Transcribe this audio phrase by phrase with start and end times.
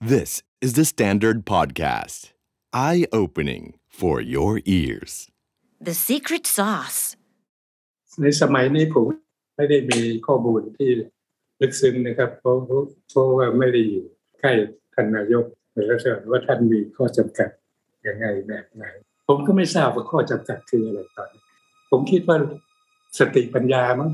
[0.00, 2.32] This is the Standard Podcast.
[2.70, 5.30] Eye opening for your ears.
[5.80, 7.16] The secret sauce.
[8.20, 9.06] ในสมัยนี้ผม
[9.56, 10.90] ไม่ได้มีข้อมูลที่
[11.60, 12.56] ลึกซึ้งนะครับ เพราะ
[13.10, 14.06] เพราะว่าไม่ได้อยู่
[14.40, 14.52] ใกล้
[14.94, 17.50] ท่านนายกในลักษณะว่าท่านมีข้อจำกัด
[18.06, 18.84] ยังไงแบบไหน
[19.28, 21.42] ผมก็ไม่ทราบว่าข้อจำกัดคืออะไรตอนนี้
[21.90, 22.38] ผมคิดว่า
[23.18, 24.10] สติปัญญามั้ง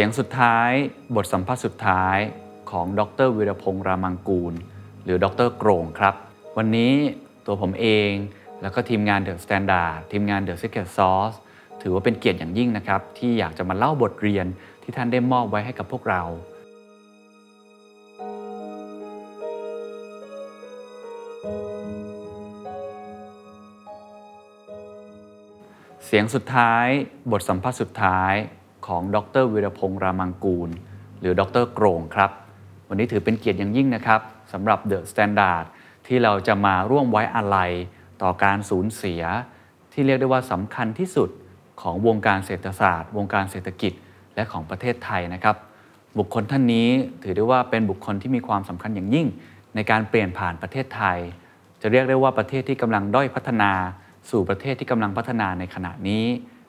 [0.00, 0.70] เสียงสุดท้าย
[1.16, 2.18] บทสัมภาษณ์สุดท้าย
[2.70, 4.54] ของดร.วีรพงษ์รามางกูร
[5.04, 6.14] หรือดร.โกร่งครับ
[6.56, 6.94] วันนี้
[7.46, 8.10] ตัวผมเอง
[8.62, 11.32] แล้วก็ทีมงาน THE STANDARD ทีมงาน The Secret Sauce
[11.82, 14.46] ถือว่าเป็นเกียรติอย่างยิ่งนะครับ ที่อยากจะมาเล่าบทเรียน
[14.82, 16.22] ที่ท่านได้มอบไว้ให้กับพวกเรา
[26.06, 26.86] เสียงสุดท้าย
[27.32, 28.34] บทสัมภาษณ์สุดท้าย
[28.88, 30.70] ของดร.วีรพงษ์รามางกูร
[31.20, 32.30] หรือดร.โกร่งครับ
[32.88, 34.20] วันนี้ถือเป็นเกียรติอย่างยิ่งนะครับ
[34.52, 35.64] สำหรับ THE STANDARD
[36.06, 37.72] ที่เราจะมาร่วมไว้อาลัย
[38.22, 39.22] ต่อการสูญเสีย
[39.92, 41.30] ที่เรียกได้ว่าสำคัญที่สุด
[41.80, 43.92] ของวงการเศรษฐศาสตร์ วงการเศรษฐกิจ
[44.34, 45.56] และของประเทศไทยนะครับ
[46.18, 46.88] บุคคลท่านนี้
[47.22, 49.26] ถือได้ว่าเป็นบุคคลที่มีความสำคัญอย่างยิ่ง
[49.74, 51.18] ในการเปลี่ยนผ่านประเทศไทย
[51.82, 53.72] จะเรียกได้ว่าประเทศที่กำลังด้อยพัฒนา
[54.30, 56.24] สู่ประเทศที่กำลังพัฒนาในขณะนี้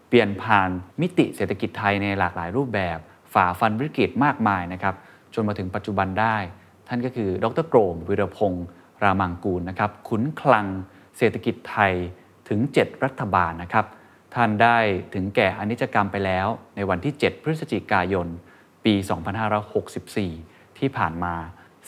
[0.09, 0.69] เปลี่ยนผ่าน
[1.01, 2.97] มิติเศรษฐกิจไทยในหลากหลายรูปแบบ
[3.33, 4.95] ฝ่าฟันวิกฤตมากมายนะครับ
[5.33, 6.37] จนมาถึงปัจจุบันได้
[6.87, 8.65] ท่านก็คือ ดรโกรมวิรพงษ์
[9.03, 10.67] รามังกูลนะครับขุนคลัง
[11.17, 11.93] เศรษฐกิจไทย
[12.49, 13.85] ถึง 7 รัฐบาลนะครับ
[14.35, 14.77] ท่านได้
[15.13, 18.27] ถึงแก่อนิจกรรมไปแล้ว ในวันที่ 7 พฤศจิกายน
[18.85, 18.93] ปี
[20.21, 21.33] 2564 ที่ผ่านมา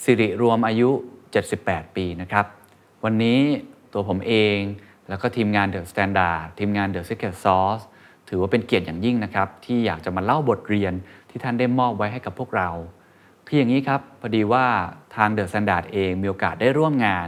[0.03, 0.89] สิริรวมอายุ
[1.43, 2.45] 78 ปีนะครับ
[3.03, 3.39] วันนี้
[3.93, 4.57] ตัวผมเอง
[5.09, 7.83] แล้วก็ทีมงาน The Standard ทีมงาน The Secret Sauce
[8.33, 10.93] ถือว่าเป็นเกียรติอย่างยิ่งนะครับ ที่อยากจะมาเล่าบทเรียน
[11.29, 12.69] ที่ท่านได้มอบไว้ให้กับพวกเรา
[13.47, 14.65] คืออย่างนี้ครับพอดีว่า
[15.15, 17.27] ทาง The Standard เองมีโอกาสได้ร่วมงาน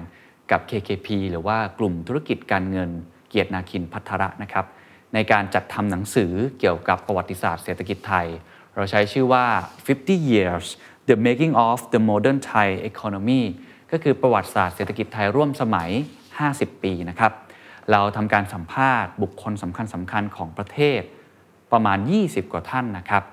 [0.51, 2.89] กับ KKP หรือว่ากลุ่มธุรกิจการเงิน
[3.29, 4.65] เกียรตินาคินพัทระนะครับ
[5.13, 8.27] ในการจัดทำหนังสือเกี่ยวกับประวัติศาสตร์เศรษฐกิจไทย
[8.75, 9.45] เราใช้ชื่อว่า
[9.87, 10.65] 50 years
[11.09, 13.41] the making of the modern Thai economy
[13.91, 15.89] ก็คือประวัติศาสตร์เศรษฐกิจไทยร่วมสมัย
[16.37, 17.31] 50 ปีนะครับ
[17.91, 21.01] เราทำการสัมภาษณ์บุคคลสำคัญสำคัญของประเทศ
[21.71, 23.23] ประมาณ 20 กว่าท่านนะครับ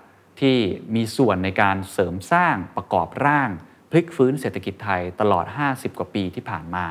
[0.41, 0.57] ที่
[0.95, 3.51] มีส่วนในการเสริมสร้างประกอบร่าง
[3.91, 6.87] พลิกฟื้นเศรษฐกิจไทยตลอด 50 กว่าปีที่ผ่านมา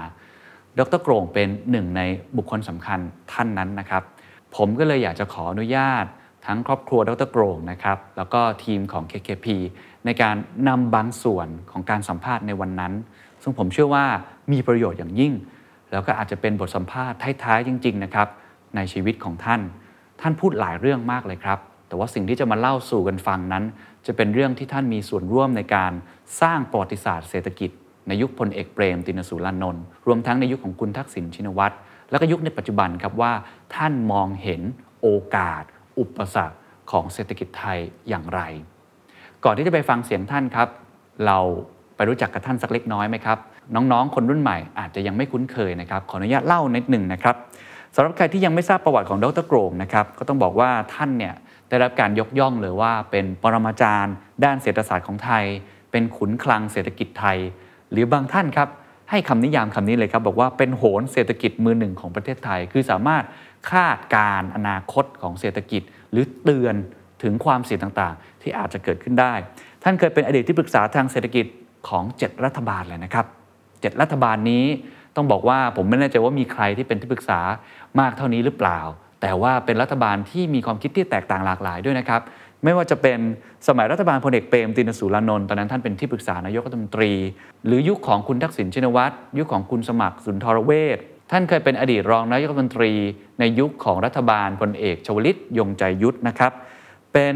[0.79, 2.01] ดรโกรงเป็นหนึ่งใน
[2.37, 2.99] บุคคลสำคัญ
[3.33, 4.03] ท่านนั้นนะครับ
[4.55, 6.05] ผมก็เลยอยากจะขออนุญาต
[6.45, 9.47] ทั้งครอบครัวดรโกรงนะครับแล้วก็ทีมของ KKP
[10.05, 10.35] ในการ
[10.67, 12.93] นำบางส่วนของการสัมภาษณ์ในวันนั้น
[13.41, 14.05] ซึ่งผมเชื่อว่า
[14.51, 15.33] มีประโยชน์อย่างยิ่ง
[15.91, 18.27] แล้วก็อาจจะเป็นบทสัมภาษณ์ท้ายๆจริง ๆ นะครับ
[18.75, 19.61] ในชีวิตของท่าน
[20.21, 23.63] ท่านพูดหลายเรื่องมากเลยครับ แต่ว่าสิ่งที่จะมาเล่าสู่กันฟังนั้น
[24.07, 25.91] จะเป็นเรื่องที่ท่านมีส่วนร่วมในการ
[26.41, 27.71] สร้างประวัติศาสตร์เศรษฐกิจ
[28.07, 31.75] ในยุคพลเอกเปรม ตินสุรานนท์รวมทั้งในยุคของคุณทักษิณชินวัตร
[32.09, 33.33] แล้วก็ยุคในปัจจุบันครับว่า
[33.75, 34.61] ท่านมองเห็น
[35.01, 35.63] โอกาส
[35.99, 36.57] อุปสรรค
[36.91, 37.79] ของเศรษฐกิจไทย
[38.09, 38.41] อย่างไร
[39.43, 40.69] ก่อนที่จะไปฟังเสียงท่านครับ
[41.25, 41.39] เรา
[41.95, 43.37] ไปรู้จักกับท่านสักเล็กน้อยไหมครับ
[43.75, 47.35] น้องๆ คนรุ่นใหม่อาจจะยังไม่คุ้นเคยนะครับขออนุญาตเล่านิดหนึ่งนะครับ
[47.95, 51.33] สำหรับใครที่ยังไม่ทราบประวัติของดรโกรมนะครับก็ต้องบอกว่าท่านเนี่ย
[51.69, 54.13] ได้รับการยกย่องเลยว่าเป็นปรมาจารย์
[54.43, 55.45] ด้านเศรษฐศาสตร์ของไทย
[55.91, 57.37] เป็นขุนคลังเศรษฐกิจไทย
[57.91, 58.69] หรือบางท่านครับ
[59.09, 63.23] ให้คำนิยามคำนี้เลยครับ บอกว่าเป็นโหนเศรษฐกิจมือหนึ่งของประเทศไทย คือสามารถ
[63.71, 65.81] คาดการณ์อนาคตของเศรษฐกิจ
[66.11, 66.75] หรือเตือน
[67.23, 69.33] ถึงความเสี่ยงต่างๆ ที่อาจจะเกิดขึ้นได้
[69.83, 71.45] ท่านเคยเป็นอดีตที่ปรึกษาทางเศรษฐกิจ
[71.89, 73.25] ของ 7 รัฐบาลเลยนะครับ
[73.81, 74.65] 7 รัฐบาลนี้
[75.15, 77.39] ต้องบอกว่าผมไม่แน่ใจว่ามีใครที่เป็นที่ปรึกษา
[77.99, 78.79] มากเท่านี้หรือเปล่า
[79.21, 82.21] แต่ว่าเป็นรัฐบาลที่มีความคิดที่แตกต่างหลากหลายด้วยนะครับ
[82.63, 83.19] ไม่ว่าจะเป็น
[83.67, 87.11] สมัยรัฐบาลพลเอกเปรมตินสุรานนท์ตอนนั้นท่านเป็นที่ปรึกษานายกรัฐมนตรี
[87.65, 90.97] หรือยุคของคุณทักษิณชินวัตรยุคของคุณสมัครสุนทรเวช
[91.31, 92.93] ท่านเคยเป็นอดีตรองนายกรัฐมนตรี
[93.39, 96.51] ในยุคของรัฐบาลพลเอกชวลิตยงใจยุทธนะครับ
[97.13, 97.35] เป็น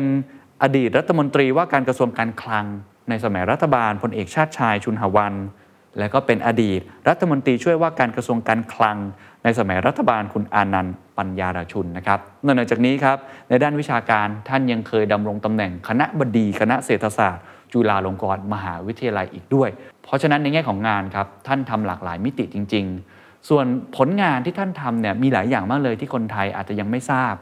[0.63, 2.65] อดีตรัฐมนตรีว่าการกระทรวงการคลัง
[3.09, 5.33] ในสมัยรัฐบาลพลเอกชาติชายชุนหวัน
[6.00, 6.80] และก็เป็นอดีต
[7.10, 8.98] รัฐมนตรีช่วยว่าการกระทรวงการคลัง
[9.44, 13.18] ในสมัยรัฐบาลคุณอานันต์ปัญญาราชุนนะครับนอกจากนี้ครับ
[13.50, 17.44] ในด้านวิชาการท่านยังเคยดำรงตำแหน่งคณะบดีคณะเศรษฐศาสตร์
[17.74, 19.69] จุฬาลงกรณ์มหาวิทยาลัยอีกด้วย
[20.04, 22.86] เพราะฉะนั้นในแง่ของงานครับท่านทำหลากหลายมิติจริง
[23.18, 23.66] ๆ ส่วน
[23.98, 27.34] ผลงานที่ท่านทำเนี่ยมีหลายอย่างมากเลยที่คนไทยอาจจะยังไม่ทราบ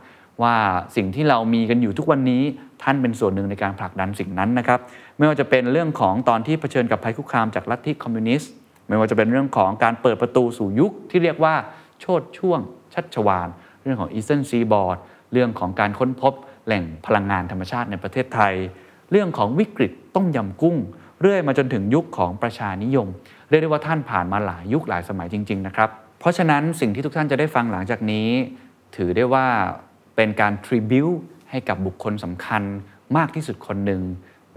[0.41, 0.55] ว่า
[0.95, 2.43] สิ่งที่เรามีกันอยู่ทุกวันนี้
[2.83, 4.79] ท่านเป็นส่วนหนึ่งในการผลักดันสิ่งนั้นนะครับ
[5.17, 8.51] ไม่ว่าจะเป็นเรื่องของตอนที่เผชิญกับภัยคุกคามจากลัทธิคอมมิวนิสต์
[8.87, 11.55] ไม่ว่าจะเป็นเรื่องของการเปิดประตูสู่ยุคที่เรียกว่า
[12.01, 12.59] โชดช่วง
[12.93, 13.47] ชัชวาน
[13.83, 14.97] เรื่องของ Eastern Seaboard
[15.33, 16.33] เรื่องของการค้นพบ
[16.65, 18.53] แหล่งพลังงานธรรมชาติในประเทศไทย
[19.11, 20.77] เรื่องของวิกฤตต้มยำกุ้ง
[21.21, 23.07] เรื่อยมาจนถึงยุคของประชานิยม
[23.49, 25.89] เรียกได้ว่าท่านผ่านมาหลายยุคหลายสมัยจริงๆนะครับ
[26.19, 28.27] เพราะฉะนั้นสิ่งที่ทุกท่านจะได้ฟังหลังจากนี้
[28.95, 29.47] ถือได้ว่า
[30.15, 31.07] เป็นการทริบิว
[31.51, 32.63] ให้กับบุคคลสำคัญ
[33.17, 34.01] มากที่สุดคนหนึ่ง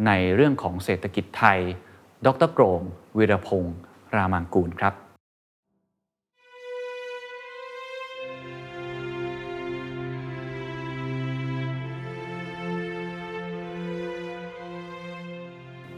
[0.07, 1.59] ในเรื่องของเศรษฐกิจไทย
[2.27, 2.81] ดรโกรง
[3.19, 3.77] วีรพงศ์
[4.15, 4.95] รามังกูลครับ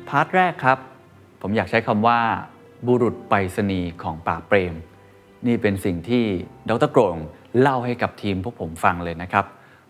[0.08, 0.78] พาร์ทแรกครับ
[1.42, 2.20] ผมอยากใช้คำว่า
[2.86, 4.74] บุรุษไปรษณีย์ของป่าเปรม
[5.46, 6.24] นี่เป็นสิ่งที่
[6.70, 7.16] ดรโกรง
[7.60, 9.46] เล่าให้กับทีมพวกผมฟังเลยนะครับ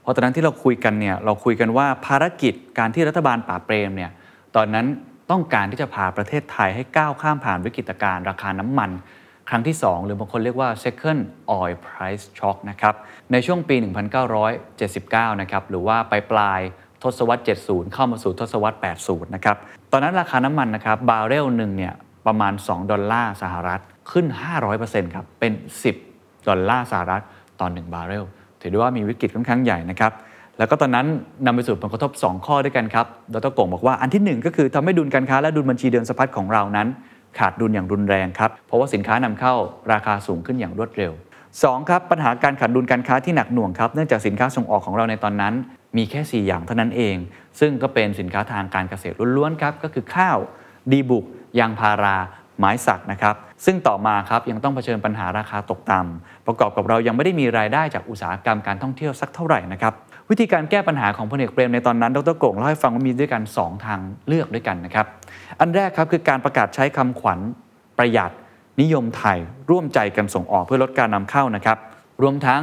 [0.06, 4.11] เพราะตอนนั้นที่เราคุยกันเนี่ยเราคุยกันว่าภารกิจการที่รัฐบาลป่าเปรมเนี่ย
[4.56, 4.87] ตอนนั้น
[5.31, 8.91] ต้องการที่จะพาประเทศไทยให้ก้าวข้ามผ่านวิกฤตการณ์ราคาน้ำมัน
[9.49, 11.20] ครั้งที่ 2 หรือบางคนเรียกว่า second
[11.58, 12.94] oil price shock นะครับ
[13.32, 13.76] ในช่วงปี
[14.58, 16.61] 1979 นะครับหรือว่าปลายปลาย
[17.03, 19.56] ทศวรรษ 70 เข้ามาสู่ทศวรรษ 80 นะครับ
[19.93, 21.94] ตอนนั้นราคาน้ำมันนะครับบาร์เรลหนึ่งเนี่ย
[22.26, 23.81] ประมาณ 2 ดอลลาร์สหรัฐ
[24.11, 24.26] ขึ้น
[24.70, 25.53] 500%ครับเป็น
[26.00, 27.23] 10 ดอลลาร์สหรัฐ
[27.61, 28.25] ต่อ1บาร์เรล
[28.66, 30.12] ถือได้ว่ามีวิกฤตค่อนข้างใหญ่นะครับ
[30.58, 31.06] แล้วก็ตอนนั้น
[31.46, 36.88] นำไปสู่ผลกระทบ 2 ข้อด้วยกันครับ ดรกงบอกว่าอันที่ 1 ก็คือทำให้ดุลการค้าและดุลบัญชีเดินสะพัดของเรานั้น
[37.38, 39.54] ขาดดุลอย่างรุนแรงครับ เพราะว่าสินค้านำเข้า
[39.92, 41.12] ราคาสูงขึ้นอย่างรวดเร็ว
[41.50, 41.88] 2.
[41.88, 45.54] ครับ ปัญหาการขาดดุลการค้าที่หนักหน่วงครับ เนื่องจากสินค้าส่งออกของเราในตอนนั้น
[45.96, 47.16] มีแค่ 4 อย่างเท่านั้นเอง
[47.60, 50.38] ซึ่งก็เป็นสินค้าทางการเกษตรล้วนๆครับก็คือข้าว
[50.92, 51.24] ดีบุก
[51.58, 52.16] ยางพารา
[52.58, 59.93] ไม้สักนะครับ ซึ่งต่อมาครับยังต้องเผชิญปัญหาราคาตกต่ำประกอบกับเรายังไม่ได้มีรายได้จากอุตสาหกรรมการท่องเที่ยวสักเท่าไหร่นะครับ
[60.31, 65.06] วิธีการแก้ปัญหาของพลเอกเปรมในตอนนั้น ดรโก่งเล่าให้ฟังว่ามีด้วยกัน 2 ทางเลือกด้วยกันนะครับ
[65.61, 67.41] อันแรกครับคือการประกาศใช้คำขวัญ
[67.99, 68.32] ประหยัด
[68.81, 69.38] นิยมไทย
[69.70, 71.79] ร่วมใจกันส่งออกเพื่อลดการนำเข้านะครับ
[72.23, 72.62] รวมทั้ง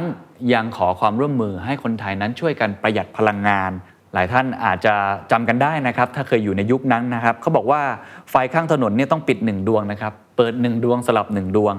[0.52, 3.70] ยังขอความร่วมมือให้คนไทยนั้นช่วยกันประหยัดพลังงาน
[4.14, 4.94] หลายท่านอาจจะ
[5.30, 7.82] จำกันได้นะครับ ถ้าเคยอยู่ในยุคนั้นนะครับเขาบอกว่า
[8.30, 11.74] ไฟข้างถนนเนี่ยต้องปิด 1 ดวงนะครับ เปิด 1 ดวงสลับ 1 ดวง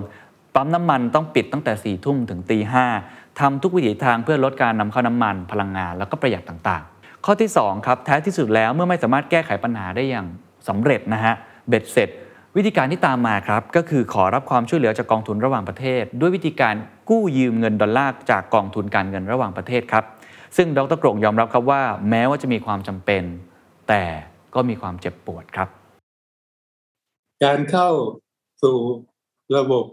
[0.56, 2.86] ปั๊มน้ำมันต้องปิดตั้งแต่4ี่ทุ่มถึงตีห้า
[3.40, 10.26] ทำทุกวิถีทางเพื่อลดการนำเข้าน้ำมันพลังงานแล้วก็ประหยัดต่างๆ ข้อที่2ครับแท้ที่สุดแล้วเมื่อไม่สามารถแก้ไขปัญหาได้อย่าง
[10.68, 11.34] สำเร็จนะฮะ
[11.70, 12.10] เบ็ดเสร็จ
[12.56, 16.76] วิธีการที่ตามมาครับก็คือขอรับความช่วยเหลือจากกองทุนระหว่างประเทศ ด้วยวิธีการ
[17.10, 20.04] กู้ยืมเงินดอลลาร์จากกองทุนการเงินระหว่างประเทศครับ
[20.58, 23.24] ซึ่งดรกรงยอมรับครับว่า แม้ว่าจะมีความจำเป็น
[23.88, 24.04] แต่
[24.56, 25.70] ก็มีความเจ็บปวดครับ
[27.44, 27.90] การเข้า
[28.64, 28.78] สู่
[29.58, 29.86] ระบบ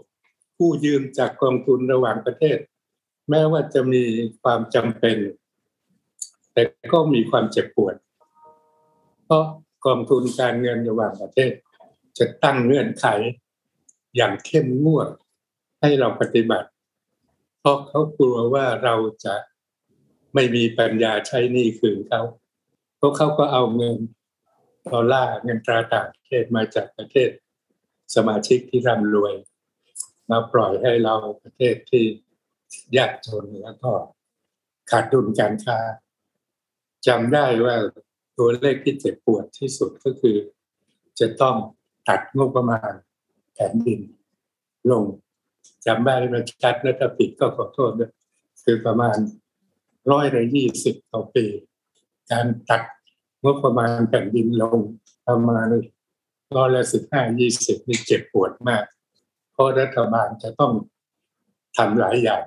[0.57, 2.57] กู้ยืมจากกองทุนระหว่างประเทศ
[3.29, 4.03] แม้ว่าจะมี
[4.41, 5.17] ความจำเป็น
[6.53, 6.63] แต่
[6.93, 7.95] ก็มีความเจ็บปวด
[9.25, 9.45] เพราะ
[9.85, 11.51] กองทุนการเงินระหว่างประเทศ
[12.17, 13.05] จะตั้งเงื่อนไข
[14.15, 15.09] อย่างเข้มงวด
[15.81, 16.69] ให้เราปฏิบัติ
[17.59, 18.95] เพราะเขากลัวว่าเรา
[19.25, 19.35] จะ
[20.33, 22.21] ไม่มีปัญญาใช้หนี้คืนเขา
[22.97, 23.97] เพราะเขาก็เอาเงิน
[24.91, 27.29] ดอลลาร์เงินตราต่างประเทศมาจากประเทศ
[28.15, 29.33] สมาชิกที่ร่ำรวย
[30.31, 32.05] มาปล่อยให้เราประเทศที่
[32.97, 33.91] ยากจนแล้วก็
[34.89, 35.79] ขาดดุลการค้า
[37.07, 37.75] จำได้ว่า
[38.37, 40.37] ตัวเลขที่เจ็บปวดที่สุดก็คือ
[41.19, 41.55] จะต้อง
[42.07, 42.91] ตัดงบประมาณ
[43.53, 43.99] แผ่นดิน
[44.91, 45.03] ลง
[45.85, 48.11] จำได้ไหมชัดแล้วถ้าผิดก็ขอโทษด้วย
[48.63, 49.17] คือประมาณ
[50.11, 51.45] ร้อยละยี่สิบต่อปี
[52.31, 52.81] การตัด
[53.43, 54.79] งบประมาณแผ่นดินลง
[55.27, 55.67] ประมาณ
[56.57, 58.83] ร้อยละสิบห้ายี่สิบนี่เจ็บปวดมาก
[59.53, 60.73] เพราะรัฐบาลจะต้อง
[61.77, 62.43] ทำหลายอย่าง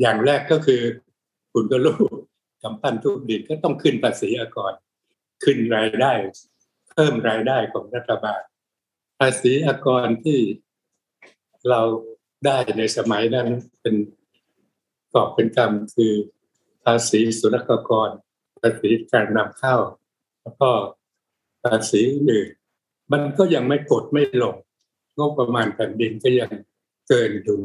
[0.00, 0.82] อย่างแรกก็คือ
[1.52, 1.98] คุณก็รู้
[2.62, 4.72] กำปั้นทุกดินก็ต้องขึ้นภาษีอากร
[5.44, 6.12] ขึ้นรายได้
[6.90, 8.40] เพิ่มรายได้ของรัฐบาล
[9.18, 10.38] ภาษีอากรที่
[11.68, 11.80] เรา
[12.46, 13.48] ได้ในสมัยนั้น
[13.80, 13.94] เป็น
[15.14, 18.10] กอบเป็นกรรมคือาษีศุลกากร
[18.60, 19.76] ภาษีการนำเข้า
[20.42, 20.70] แล้วก็
[21.62, 22.48] ภาษีอื่น
[23.12, 24.56] มันก็ยังไม่กดไม่ลง
[25.18, 26.50] งบประมาณแผ่นดินก็ยัง
[27.08, 27.62] เกินดุล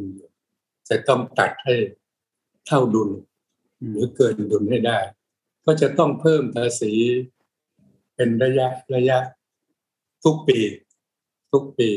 [0.89, 1.75] จะต้องตัดให้
[2.67, 3.09] เท่าดุล
[3.89, 4.99] หรือเกินดุลให้ได้
[5.65, 6.93] ก็จะต้องเพิ่มภาษี
[8.15, 9.19] เป็นระยะระยะ
[10.23, 10.59] ทุกปี
[11.51, 11.89] ทุกปี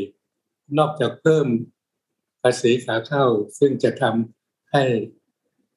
[0.78, 1.47] นอกจากเพิ่ม
[2.42, 3.25] ภาษีขาเข้า
[3.58, 4.82] ซึ่งจะทำให้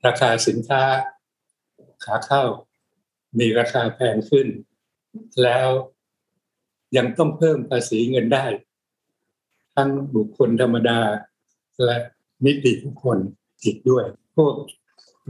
[0.05, 0.83] ราคาสินค้า
[2.05, 2.43] ขาเข้า
[3.39, 4.47] มีราคาแพงขึ้น
[5.43, 5.69] แล้ว
[6.97, 8.45] ยังต้องเพิ่มภาษีเงินได้
[9.75, 10.99] ทั้งบุคคลธรรมดา
[11.85, 11.97] และ
[12.45, 13.17] นิติบุคคล
[13.63, 14.05] อีกด้วย
[14.35, 14.55] พวก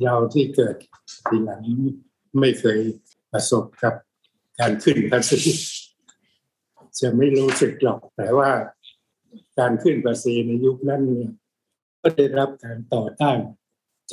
[0.04, 0.76] เราที่เกิด
[1.28, 1.64] ทีหลัง
[2.40, 2.80] ไม่เคย
[3.32, 3.94] ประสบกับ
[4.60, 5.42] การขึ้นภาษี
[7.00, 8.52] จะไม่รู้สึกหรอก แต่ว่า
[9.60, 11.32] การขึ้นภาษีในยุคนั้นเนี่ย
[12.02, 13.38] ก็ได้รับการต่อต้าน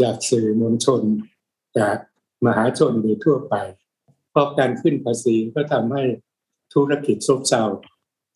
[0.00, 1.02] จากสื่อมวลชน
[1.78, 1.96] จาก
[2.47, 3.54] มหาชนโดยทั่วไป
[4.30, 6.02] เพราะการขึ้นภาษีก็ทำให้
[6.75, 7.64] ธุรกิจซบเซา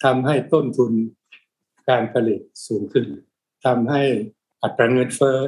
[0.05, 0.93] ทำให้ต้นทุน
[1.89, 3.07] การผลิตสูงขึ้น
[3.67, 4.03] ทำให้
[4.63, 5.39] อัตราเงินเฟ้อ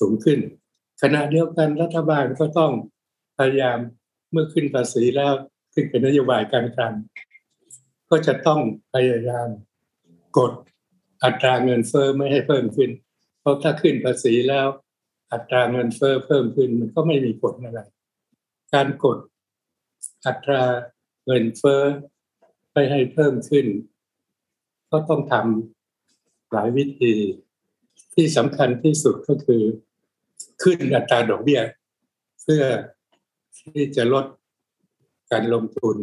[0.00, 0.38] สูงขึ้น
[1.02, 2.72] ขณะเดียวกันรัฐบาลก็ต้อง
[3.38, 3.78] พยายาม
[4.30, 5.32] เมื่อขึ้นภาษีแล้ว
[5.74, 6.94] ขึ้นเป็นนโยบายการคลัง
[8.10, 8.60] ก็จะต้อง
[8.94, 9.48] พยายาม
[10.38, 10.52] กด
[11.24, 12.90] อัตราเงินเฟ้อไม่ให้เพิ่มขึ้น
[13.40, 14.66] เพราะถ้าขึ้นภาษีแล้ว
[15.34, 17.80] อัตราเงินเฟ้อเพิ่มขึ้นมันก็ไม่มีผลอะไร
[18.74, 19.18] การกด
[20.26, 20.62] อัตรา
[21.26, 21.82] เงินเฟ้อ
[22.72, 23.66] ไม่ให้เพิ่มขึ้น
[24.90, 27.14] ก็ต้องทำหลายวิธี
[28.14, 29.62] ที่สำคัญที่สุดก็คือ
[30.62, 31.60] ขึ้นอัตราดอกเบี้ย
[32.42, 32.64] เพื่อ
[33.58, 34.26] ที่จะลด
[35.30, 35.96] การลงทุน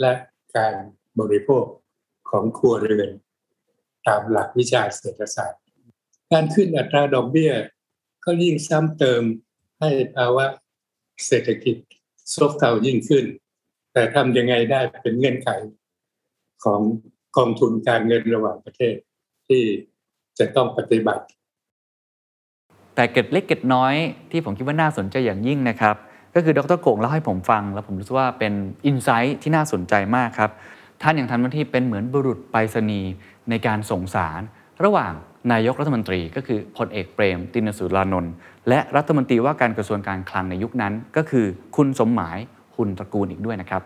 [0.00, 0.12] และ
[0.56, 0.74] การ
[1.20, 1.64] บริโภค
[2.30, 3.10] ของครัวเรือน
[4.06, 5.60] ตามหลักวิชาเศรษฐศาสตร์
[6.32, 7.52] การขึ้นอัตราดอกเบี้ย
[8.24, 9.22] ก็ยิ่งซ้ำเติม
[9.80, 10.46] ให้ภาวะ
[11.26, 11.76] เศรษฐกิจ
[12.34, 13.24] ซบเซายิ่งขึ้น
[13.92, 15.48] แต่ทำยังไงได้เป็นเงื่อนไข
[16.64, 16.80] ของ
[17.36, 18.94] กองทุนการเงินระหว่างประเทศ
[19.48, 19.62] ที่
[20.38, 21.24] จะต้องปฏิบัติ
[22.94, 23.94] แต่เกร็ดเล็กเกร็ดน้อย
[24.30, 25.96] ที่ผมคิดว่าน่าสนใจอย่างยิ่งนะครับ
[26.34, 28.52] ก็คือดรโกงเล่าให้ผมฟัง แล้วผมรู้สึกว่าเป็น
[28.86, 30.50] อินไซต์ที่น่าสนใจมากครับ
[31.02, 33.10] ท่านอย่างทำหน้าที่เป็นเหมือนบุรุษไปรษณีย์
[33.50, 34.40] ในการส่งสาร
[34.84, 35.12] ระหว่าง
[35.52, 38.32] นายกรัฐมนตรีก็คือพลเอกเปรม ตินสุรานนท์
[38.68, 41.46] และรัฐมนตรีว่าการกระทรวงการคลังในยุคนั้น ก็คือ
[41.76, 42.38] คุณสมหมาย
[42.76, 43.82] หุ่นตระกูลอีกด้วยนะครับ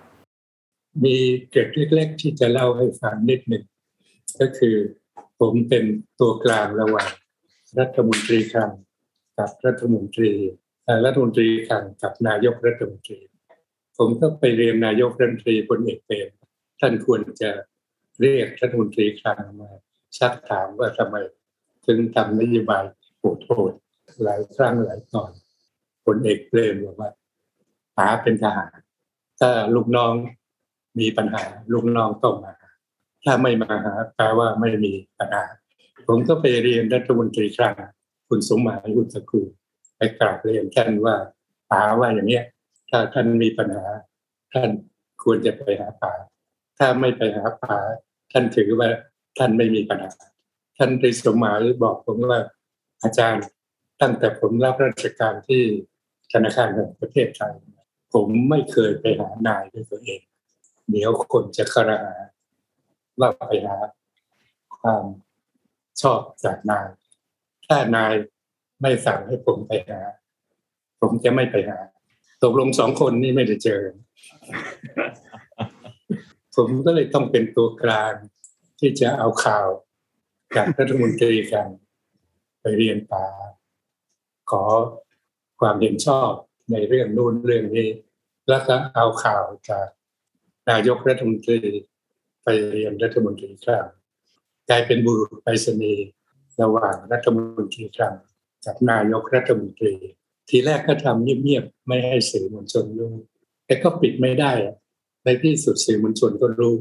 [1.04, 1.16] มี
[1.50, 3.64] เกร็ดเล็กๆที่จะเล่าให้ฟังนิดหนึ่ง
[4.40, 4.76] ก็คือ
[5.40, 5.84] ผมเป็น
[6.20, 7.10] ตัวกลางระหว่าง
[7.78, 8.72] รัฐมนตรีคลัง
[9.38, 10.30] กับรัฐมนตรี
[11.04, 13.18] รัฐมนตรีคลังกับนายกรัฐมนตรี
[13.98, 16.28] ผมก็ไปเรียนนายกรัฐมนตรีพลเอกเปรม
[16.80, 17.50] ท่านควรจะ
[18.20, 19.70] เรียกรัฐมนตรีคลังมา
[20.18, 21.16] ชักถามว่าทำไม
[21.86, 22.84] ถึงทำนโยบาย
[23.18, 23.72] โหดโหด
[24.24, 25.30] หลายครั้งหลายตอน
[26.04, 27.10] พลเอกเปรมบอกว่า
[27.96, 28.76] หาเป็นทหาร
[29.40, 30.14] ถ้าลูกน้อง
[30.98, 32.54] มีปัญหา ลูกน้องต้องมา
[33.24, 35.44] ถ้าไม่มาหาแปลว่าไม่มีปัญหา
[36.06, 37.74] ผมก็ไปเรียนรัฐมนตรีคลัง
[38.28, 39.46] คุณสมหมายอุตสกุล
[39.96, 41.16] ไปกราบเรียนท่านว่า
[41.70, 42.44] ป๋าว่าอย่างเนี้ย
[42.90, 43.84] ถ้าท่านมีปัญหา
[44.52, 44.70] ท่าน
[45.22, 46.12] ควรจะไปหาป๋า
[46.78, 47.76] ถ้าไม่ไปหาป๋า
[48.32, 48.88] ท่านถือว่า
[49.38, 50.12] ท่านไม่มีปัญหา
[50.76, 52.40] ท่านตรีสมหมายบอกผมว่า
[53.02, 53.42] อาจารย์
[54.00, 55.62] ตั้งแต่ผมรับราชการที่
[56.32, 57.54] ธนาคารแห่งประเทศไทย
[58.14, 60.22] ผมไม่เคยไปหานายด้วยตัวเอง
[60.90, 62.14] เดี๋ยวคนจะคารหา
[63.20, 63.76] ว่าไปหา
[64.78, 65.04] ความ
[66.02, 66.88] ชอบจากนาย
[67.66, 68.12] ถ้านาย
[68.80, 70.00] ไม่สั่งให้ผมไปหา
[71.00, 71.78] ผมจะไม่ไปหา
[72.42, 73.82] ตกลงสองคนนี่ไม่ได้เจอ
[76.56, 78.14] ผมก็เลยต้องเป็นตัวกลาง
[78.78, 79.68] ที่จะเอาข่าว
[80.54, 81.68] จากรัฐมนตรีกัน
[82.60, 83.26] ไปเรียนป่า
[84.50, 84.62] ขอ
[85.60, 86.30] ความเห็นชอบ
[86.72, 87.88] ในเรื่องนู่นเรื่องนี้
[88.48, 89.86] แล้วก็เอาข่าวจาก
[90.70, 91.60] นายกรัฐมนตรี
[92.42, 93.86] ไปเรียนรัฐมนตรีคลัง
[94.68, 96.06] กลายเป็นบุรุษไปรษณีย์
[96.62, 98.14] ระหว่างรัฐมนตรีคลัง
[98.64, 99.94] กับนายกรัฐมนตรี
[100.48, 103.14] ทีแรกก็ทำเงียบๆไม่ให้สื่อมวลชนรู้
[103.66, 104.52] แต่ก็ปิดไม่ได้
[105.24, 106.74] ในที่สุดสื่อมวลชนก็รู้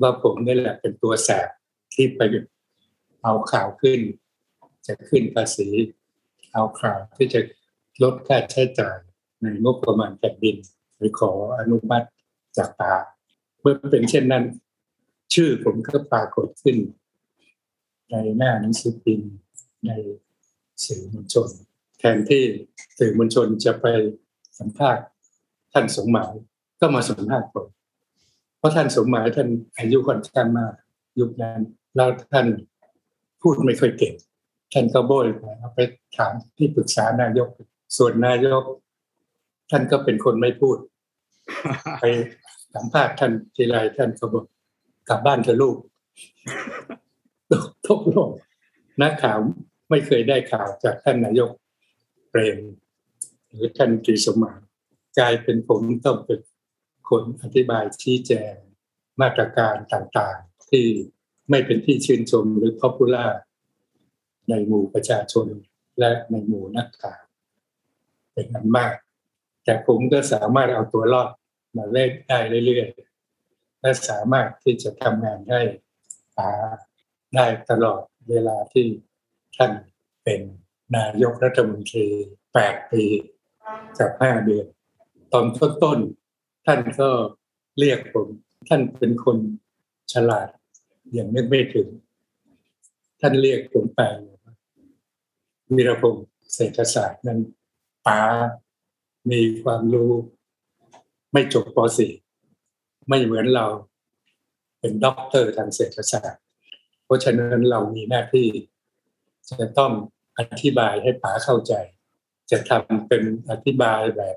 [0.00, 1.48] ว่าผมนี่แหละเป็นตัวแสบ
[1.94, 2.20] ที่ไป
[3.26, 4.00] เอาข่าวขึ้น
[4.86, 5.68] จะขึ้นภาษี
[6.54, 7.40] เอาข่าวที่จะ
[8.02, 8.96] ลดค่าใช้จ่าย
[9.42, 10.56] ในงบประมาณแผ่นดิน
[10.96, 12.08] หรือขออนุมัติ
[12.56, 12.94] จากตา
[13.60, 14.44] เมื่อเป็นเช่นนั้น
[15.34, 16.76] ชื่อผมก็ปรากฏขึ้น
[18.10, 19.32] ในหน้าหนังสือพิมพ์
[19.86, 19.90] ใน
[20.84, 21.48] สื่อมวลชน
[21.98, 22.44] แทนที่
[22.98, 23.86] สื่อมวลชนจะไป
[24.58, 25.04] สัมภาษณ์
[25.72, 26.32] ท่านสมหมาย
[26.80, 27.68] ก็มาสัมภาษณ์ผม
[28.58, 30.72] เพราะท่านสมหมายท่านอายุค่อนข้างมาก
[31.20, 31.60] ยุคนั้น
[31.96, 32.46] แล้วท่าน
[33.42, 34.14] พูดไม่ค่อยเก่ง
[34.72, 35.78] ท่านก็โบยไปเอาไป
[36.16, 37.48] ถามที่ปรึกษานายก
[37.96, 38.64] ส่วนนายก
[39.70, 40.78] ท่านก็เป็นคนไม่พูด
[42.00, 42.04] ไป
[42.74, 44.44] สัมภาษณ์ท่านทีไรท่านก็บอก
[45.08, 45.76] กลับบ้านเถอะลูก
[47.86, 48.30] ตกลง
[49.02, 49.38] นักข่าว
[49.90, 51.50] ไม่เคยได้ข่าวจากท่านนายก
[52.30, 52.58] เปรม
[53.48, 54.60] หรือท่านตรีสมาน
[55.18, 56.40] กลายเป็นผมต้องเป็น
[57.08, 58.54] คนอธิบายชี้แจง
[59.20, 60.86] มาตรการต่างๆ ที่
[61.50, 63.30] ไม่เป็นที่ชื่นชมหรือพ o p u l a r
[64.48, 65.46] ในหมู่ประชาชน
[65.98, 67.22] และในหมู่นักข่าว
[68.32, 68.94] เป็นอันมาก
[69.64, 71.28] แต่ผมก็สามารถเอาตัวรอด
[71.76, 75.60] มาเล่นได้เรื่อยๆ และสามารถที่จะทำงานได้
[76.36, 76.50] หา
[77.34, 78.86] ได้ตลอดเวลาที่
[79.56, 79.72] ท่าน
[80.24, 80.40] เป็น
[80.96, 82.06] นายกรัฐมนตรี
[82.54, 83.04] แปดปี
[83.98, 84.66] กับห้าเดือน
[85.32, 85.46] ตอน
[85.82, 87.10] ต้นๆท่านก็
[87.78, 88.28] เรียกผม
[88.68, 89.38] ท่านเป็นคน
[90.12, 90.48] ฉลาด
[91.16, 91.88] ย่างนึกไม่ถึง
[93.20, 94.00] ท่านเรียกผมไป
[95.74, 97.40] วีรพงศ์เศรษฐศาสตร์นั้น
[98.06, 98.20] ป๋า
[99.30, 100.12] มีความรู้
[101.32, 101.78] ไม่จบป
[102.48, 103.66] .4 ไม่เหมือนเรา
[104.80, 106.42] เป็นด็อกเตอร์ทางเศรษฐศาสตร์
[107.04, 108.48] เพราะฉะนั้นเรามีหน้าที่
[109.50, 109.92] จะต้อง
[110.38, 111.74] อธิบายให้ป๋าเข้าใจ
[112.50, 114.36] จะทำเป็นอธิบายแบบ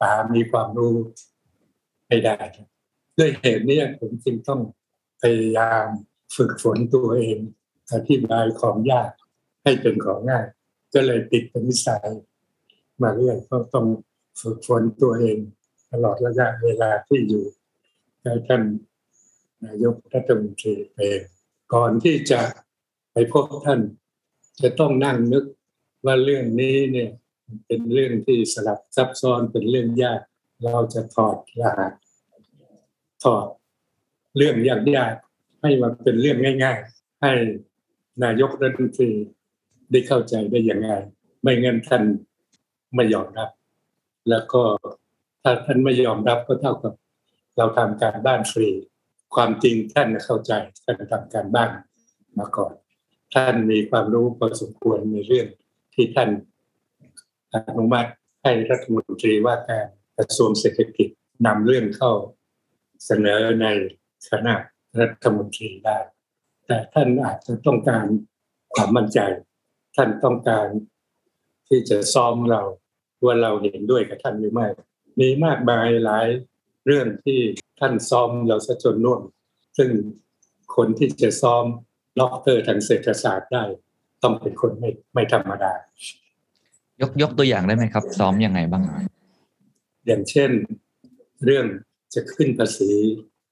[0.00, 0.96] ป๋ามีความรู้
[2.08, 2.38] ให้ได้
[3.18, 4.60] ด้วยเหตุนี้ผมจึงต้อง
[5.20, 5.86] พยายาม
[6.36, 7.38] ฝึกฝนตัวเอง
[7.92, 9.10] อธิบายของยาก
[9.62, 10.46] ให้เป็นของง่าย
[10.94, 12.08] ก็เลยติดเป็นนิสัย
[13.02, 13.86] มาเรื่อยก็ต้อง
[14.40, 15.38] ฝึกฝนตัวเอง
[15.90, 17.44] ตลอดระยะเวลาที่อยู่
[18.24, 18.62] กับท่าน
[19.64, 21.20] นายกรัฐมนตรีเอง
[21.74, 22.40] ก่อนที่จะ
[23.12, 23.80] ไปพบท่าน
[24.62, 25.44] จะต้องนั่งนึก
[26.04, 27.10] ว่าเรื่องนี้เนี่ย
[27.66, 30.20] เป็นเรื่องที่สลับซับซ้อนเป็นเรื่องยาก
[30.64, 31.92] เราจะถอดรหัส
[33.24, 33.46] ถอด
[34.36, 35.29] เรื่องยากๆ
[35.60, 37.32] ให้มาเป็นเรื่องง่าย ๆ ให้
[38.24, 39.10] นายกรัฐมนตรี
[39.90, 40.88] ได้เข้าใจได้อย่างไง
[41.42, 42.02] ไม่งั้นท่าน
[42.94, 43.50] ไม่ยอมรับ
[44.28, 44.62] แล้วก็
[45.42, 46.92] ถ้าท่านไม่ยอมรับก็เท่ากับ
[47.56, 48.70] เราทำการบ้านฟรี
[49.34, 50.52] ความจริงท่านเข้าใจ
[50.84, 51.70] ท่านทำการบ้าน
[52.38, 52.72] มาก่อน
[53.34, 55.46] ท่านมีความรู้พอสมควรในเรื่อง
[55.94, 56.30] ที่ท่าน
[57.52, 58.10] อนุมัติ
[58.42, 59.86] ให้รัฐมนตรีว่าการ
[60.16, 61.08] กระทรวงเศรษฐกิจ
[61.46, 62.12] นำเรื่องเข้า
[63.06, 63.66] เสนอใน
[64.30, 64.54] คณะ
[64.98, 65.98] รัฐมนตรีได้
[66.66, 68.06] แต่ท่านอาจจะต้องการ
[68.74, 69.20] ความมั่นใจ
[69.96, 70.66] ท่านต้องการ
[71.68, 72.62] ที่จะซ้อมเรา
[73.24, 74.66] ว่าเราเห็นด้วยกับท่านหรือไม่
[75.20, 76.26] มีมากมายหลาย
[76.86, 77.38] เรื่องที่
[77.80, 79.22] ท่านซ้อมเราซะจนน่วม
[79.78, 79.90] ซึ่ง
[80.76, 81.64] คนที่จะซ้อม
[82.20, 83.64] ด็อกเตอร์ทางเศรษฐศาสตร์ได้
[84.22, 85.72] ต้องเป็นคนไม่ไม่ธรรมดา
[87.00, 88.82] ยกยกตัวอย่างได้ไหมครับ ซ้อมยังไงบ้าง
[90.06, 90.50] อย่างเช่น
[91.44, 91.66] เรื่อง
[92.14, 92.90] จะขึ้นภาษี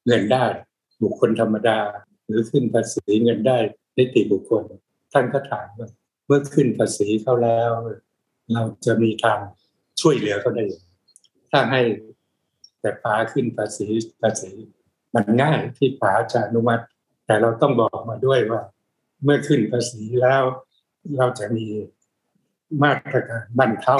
[0.06, 0.44] เงินได้
[1.02, 1.78] บุคคลธรรมดา
[2.26, 3.58] หรือขึ้นภาษีเงินได้
[3.98, 4.64] นิติบุคคล
[5.12, 5.88] ท่านก็ถามว่า
[6.26, 7.70] เมื่อขึ้นภาษีเข้าแล้ว
[8.52, 9.40] เราจะมีทาง
[10.00, 10.64] ช่วยเหลือเขาได้
[11.50, 11.80] ถ้าให้
[12.80, 13.86] แต่ป๋าขึ้นภาษี
[14.22, 14.50] ภาษี
[15.14, 16.84] มันง่ายที่ป๋าจะอนุมัติ
[17.26, 18.62] แต่เราต้องบอกมาด้วยว่า
[19.24, 20.42] เมื่อขึ้นภาษีแล้ว
[21.18, 21.66] เราจะมี
[22.82, 23.98] มาตรการบรรเทา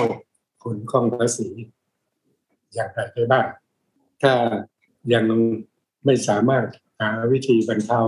[0.63, 1.49] ผลของภาษี
[2.75, 3.47] อย่างไรได้บ้าง
[4.23, 4.33] ถ้า
[5.13, 5.25] ยัง
[6.05, 6.67] ไม่สามารถ
[7.01, 8.03] หาวิธีบรรเทา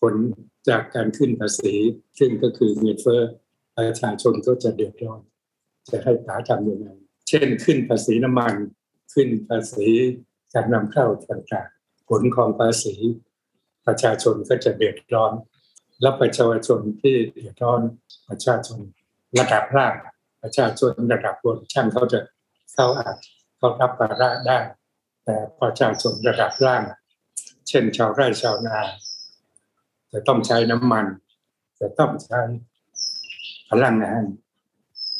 [0.00, 0.14] ผล
[0.68, 1.74] จากการขึ้นภาษี
[2.18, 3.22] ซึ่งก็คือเงินเฟ้อ
[3.76, 5.20] ประชาชนก็จะเดือดร้อน
[5.90, 6.88] จะให้ป๋าทำยังไง
[7.28, 8.54] เช่นขึ้นภาษีน้ำมัน
[9.14, 9.88] ขึ้นภาษี
[10.54, 12.94] การนำเข้าต่างๆ ผลของภาษี
[13.86, 15.32] ประชาชนก็จะเดือดร้อน
[16.00, 17.80] แล้วประชาชนที่เดือดร้อน
[18.28, 18.78] ประชาชน
[19.38, 19.94] ระดับล่าง
[20.42, 22.20] ประชาชนระดับบนช่างเขาจะ
[22.72, 23.16] เข้าอาจ
[23.58, 24.58] เขารับภาระได้
[25.24, 26.82] แต่ประชาชนระดับล่าง
[27.68, 28.78] เช่นชาวไร่ชาวนา
[30.12, 31.06] จะต้องใช้น้ำมัน
[31.80, 32.40] จะต้องใช้
[33.68, 34.24] พลังงาน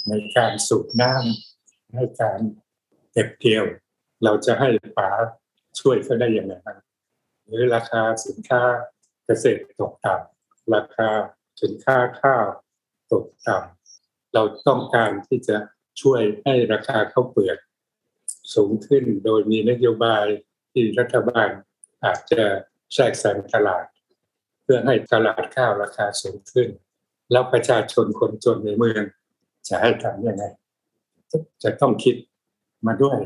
[0.09, 2.41] ในการสูบน้ำในการ
[3.13, 3.65] เก็บเกี่ยว
[4.25, 5.11] เราจะให้ป๋า
[5.81, 6.69] ช่วยเขาได้อย่างไร
[7.45, 8.63] หรือราคาสินค้า
[9.27, 11.09] เกษตรตกต่ำราคา
[11.63, 12.47] สินค้าข้าว
[13.13, 15.57] ตกต่ำเราต้องการที่จะ
[16.03, 17.59] ช่วยให้ราคาข้าวเปลือก
[18.55, 20.27] สูงขึ้นโดยมีนโยบาย
[20.73, 21.49] ที่รัฐบาล
[22.05, 22.43] อาจจะ
[22.95, 23.87] แทรกแซงตลาด
[24.63, 26.69] เพื่อให้ตลาดข้าวราคาสูงขึ้น
[27.33, 29.03] แล้วประชาชนคนจนในเมือง
[29.69, 30.45] จะให้ทำยังไง
[31.63, 32.17] จะต้องคิด
[32.87, 33.19] มาด้วย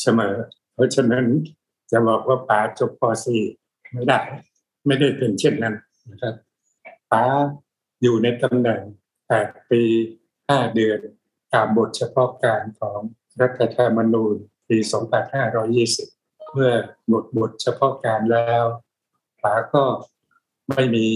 [0.00, 0.34] เสมอ
[0.74, 1.24] เพราะฉะนั้น
[1.90, 3.02] จะบอกว่าป๋าจบป
[3.48, 4.18] .4 ไม่ได้
[4.86, 5.74] ไม่ได้เป็นเช่นนั้น
[6.10, 6.34] นะครับ
[7.12, 7.24] ป๋า
[8.02, 8.80] อยู่ในตำแหน่ง
[9.28, 9.82] 8ปี
[10.32, 10.98] 5เดือน
[11.52, 13.00] ตามบทเฉพาะการของ
[13.40, 14.34] รัฐธรรมนูญ
[14.68, 14.78] ปี
[15.74, 16.23] 2520
[16.54, 16.72] เมื่อ
[17.08, 18.64] หมดบทเฉพาะการแล้ว
[19.42, 19.84] ป๋าก็
[20.70, 21.06] ไม่มี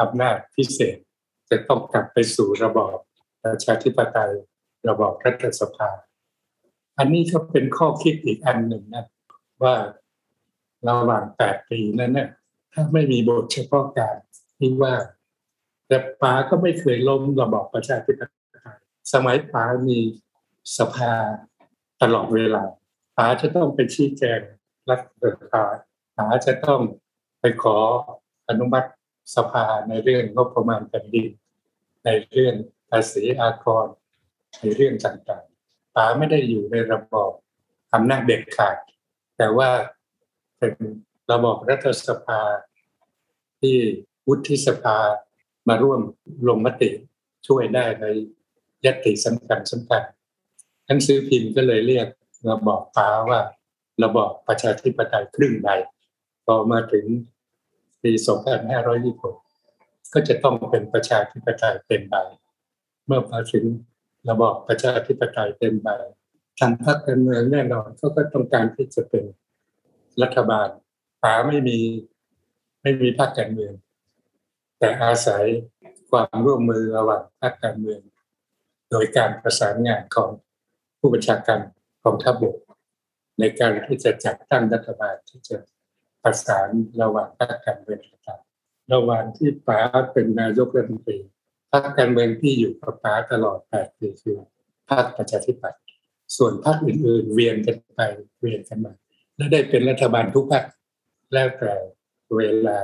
[0.00, 0.96] อำนาจพิเศษ
[1.50, 2.96] จะต้องกลับไปสู่ระบอบ
[3.42, 4.32] ประชาธิปไตย
[4.88, 5.90] ระบอบรัฐสภา
[6.98, 9.04] อันนี้ก็เป็นข้อคิดอีกอันหนึ่งนะ
[9.62, 9.76] ว่า
[10.88, 12.28] ระหว่างแปดปีนั้นเนี่ย
[12.72, 14.16] ถ้าไม่มีบทเฉพาะการ
[14.58, 14.94] ที่ว่า
[15.88, 18.34] แต่ป๋าก็ไม่เคยล้มระบอบประชาธิปไต
[18.70, 18.78] ย
[19.12, 19.98] สมัยป๋ามี
[20.78, 21.12] สภา
[22.02, 22.64] ตลอดเวลา
[23.16, 24.40] ป๋าจะต้องไปชี้แจง
[24.90, 25.00] รัฐ
[25.40, 25.64] สภา
[26.16, 26.80] ป๋าจะต้อง
[27.40, 27.78] ไปขอ
[28.48, 28.88] อนุมัติ
[29.36, 31.28] สภาในเรื่องงบประมาณแผ่นดิน
[32.04, 32.54] ในเรื่อง
[32.90, 33.86] ภาษีอากร
[34.60, 37.32] ในเรื่องต่างๆป๋าไม่ได้อยู่ในระบอบ
[37.94, 38.76] อำนาจเด็ดขาด
[39.38, 39.70] แต่ว่า
[40.58, 40.74] เป็น
[41.32, 42.40] ระบอบรัฐสภา
[43.60, 43.76] ที่
[44.28, 44.98] วุฒิสภา
[45.68, 46.00] มาร่วม
[46.48, 46.90] ลงมติ
[47.46, 48.06] ช่วยได้ใน
[48.86, 50.02] ยติสำคัญสำคัญ
[50.86, 52.08] หนังสือพิมพ์ก็เลยเรียก
[52.50, 53.40] ระบอบฟ้าว่า
[54.04, 55.68] ระบอบประชาธิปไตยครึ่งใบ
[56.46, 57.06] พอมาถึง
[58.02, 58.12] ปี
[58.92, 62.16] 2526 ก็จะต้องเป็นประชาธิปไตยเต็มใบ
[63.06, 63.64] เมื่อมาถึง
[64.30, 65.88] ระบอบประชาธิปไตยเต็มใบ
[66.58, 69.24] ทางพรรคการเมืองแน่นอนเขาก็ต้องการที่จะเป็น
[70.22, 70.68] รัฐบาล
[71.22, 71.78] ป๋าไม่มี
[72.82, 73.72] ไม่มีพรรคการเมือง
[74.78, 75.44] แต่อาศัย
[76.10, 78.00] ความร่วมมือระหว่างพรรคการเมือง
[78.90, 80.30] โดยการประสานงานของ
[80.98, 81.60] ผู้บัญชาการ
[82.04, 82.56] กองทัพบก
[83.38, 85.56] ในการที่จะจัดตั้งรัฐบาลที่จะ
[86.22, 86.68] ประสาน
[87.02, 89.80] ระหว่างพรรคการเมืองต่างๆระหว่างที่ป๋า
[90.12, 91.18] เป็นนายกรัฐมนตรี
[91.72, 94.36] พรรคการเมืองที่อยู่กับป๋าตลอด8ปีคือ
[94.90, 95.80] พรรคประชาธิปัตย์
[96.36, 98.00] ส่วนพรรคอื่น ๆ เวียนกันไป
[98.40, 98.92] เวียนกันมา
[99.36, 100.64] และได้เป็นรัฐบาลทุกพรรค
[101.32, 101.74] แล้วแต่
[102.36, 102.78] เวลา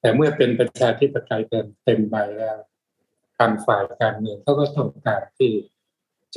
[0.00, 2.58] แต่เมื่อเป็นประชาธิปไตยเต็มเต็มใบแล้ว
[3.38, 5.52] ทางฝ่ายการเมืองเขาก็ต้องการที่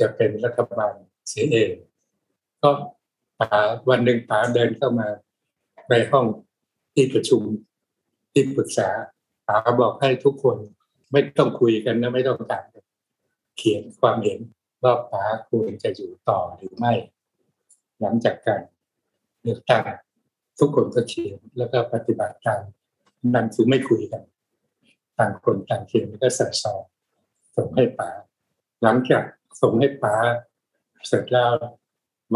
[0.04, 0.94] ะเป็นรัฐบาล
[1.28, 1.72] เสียเอง
[2.62, 2.70] ก็
[3.40, 5.08] ป๋าวันหนึ่งป๋าเดินเข้ามา
[5.90, 6.26] ในห้อง
[6.94, 7.42] ที่ประชุม
[8.32, 8.88] ที่ปรึกษา
[9.48, 10.56] ป๋าบอกให้ทุกคน
[11.12, 12.64] ไม่ต้องคุยกันนะไม่ต้องการ
[13.56, 14.40] เขียนความเห็น
[14.82, 16.92] ว่าป๋าควรจะอยู่ต่อหรือไม่
[18.00, 18.62] หลังจากการ
[19.42, 19.82] เลือกตั้ง
[20.58, 22.62] ทุกคนก็เขียนแล้วก็ปฏิบัติตาม
[23.34, 24.22] นั่นคือไม่คุยกัน
[25.18, 26.82] ต่างคนต่างเขียนแล้วก็ใส่ซอง
[27.56, 28.10] ส่งให้ป๋า
[28.82, 29.24] หลังจาก
[29.60, 30.14] ส่งให้ป๋า
[31.06, 31.52] เสร็จแล้ว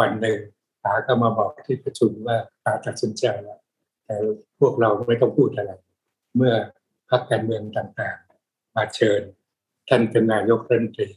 [0.00, 0.38] วันหนึ่ง
[0.84, 3.60] ป๋าก็มาบอกที่ประชุมว่าป๋าตัดสินใจแล้ว
[4.04, 4.16] แต่
[4.60, 5.72] พวกเราไม่ต้องพูดอะไร
[6.36, 6.54] เมื่อ
[7.10, 9.22] พรรคการเมืองต่างๆ มาเชิญ
[9.88, 11.10] ท่านเป็นนายกรัฐมนตรี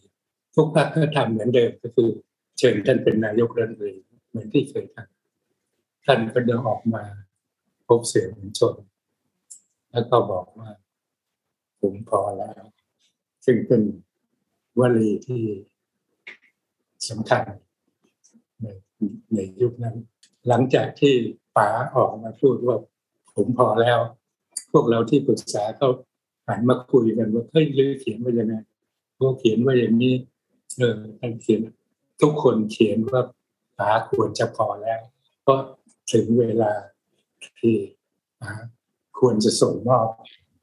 [0.56, 2.10] ทุกพรรคก็ทำเหมือนเดิมก็คือ
[2.58, 3.94] เชิญท่านเป็นนายกรัฐมนตรี
[4.30, 7.04] เหมือนที่เคยทำท่านก็เดินออกมา
[7.88, 8.76] พบเสื่อมวลชน
[9.92, 10.70] แล้วก็บอกว่า
[11.82, 12.64] ผมพอแล้ว
[13.46, 13.82] ซึ่งเป็น
[14.80, 15.44] วลีที่
[17.10, 17.44] สำคัญ
[19.36, 19.96] ในยุคนั้น
[20.48, 21.14] หลังจากที่
[21.58, 22.78] ป๋าออกมาพูดว่า
[23.36, 24.00] ผมพอแล้ว
[24.72, 25.88] พวกเราที่ปรึกษาก็
[26.48, 28.56] หันมาคุยกันว่าเฮ้ยลือเขียนว่ายังไง
[29.18, 30.16] พวกเขียนว่าอย่างนี้
[30.78, 31.62] เออท่านเขียน
[32.22, 33.22] ทุกคนเขียนว่า
[33.80, 35.02] ป๋าควรจะพอแล้ว
[35.48, 35.56] ก็
[36.12, 36.74] ถึงเวลา
[37.60, 37.76] ที่
[38.42, 38.52] ป๋า
[39.20, 40.08] ควรจะส่งมอบ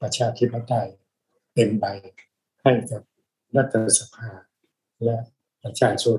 [0.00, 0.88] ประชาธิปไตย
[1.54, 1.84] เต็มใบ
[2.62, 3.02] ให้กับ
[3.56, 4.30] รัฐสภา
[5.04, 5.16] และ
[5.62, 6.18] ประชาชน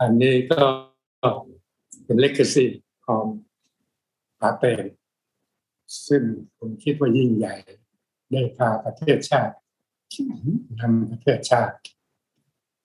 [0.00, 0.62] อันนี้ก็
[2.04, 2.66] เป็นเลกซี
[3.06, 3.24] ของ
[4.40, 4.84] ป๋าเปรม
[6.06, 6.22] ซึ่ง
[6.58, 7.54] ผมคิดว่ายิ่งใหญ่
[8.30, 9.54] ได้พาประเทศชาติ
[10.80, 11.76] นำประเทศชาติ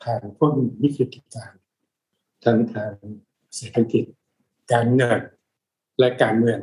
[0.04, 1.62] ผ่านพ้นวิกฤตการณ์
[2.44, 2.94] ทั้งทาง
[3.56, 4.06] เศรษฐกิจ
[4.72, 5.22] การเงิน
[6.00, 6.60] และการเมือง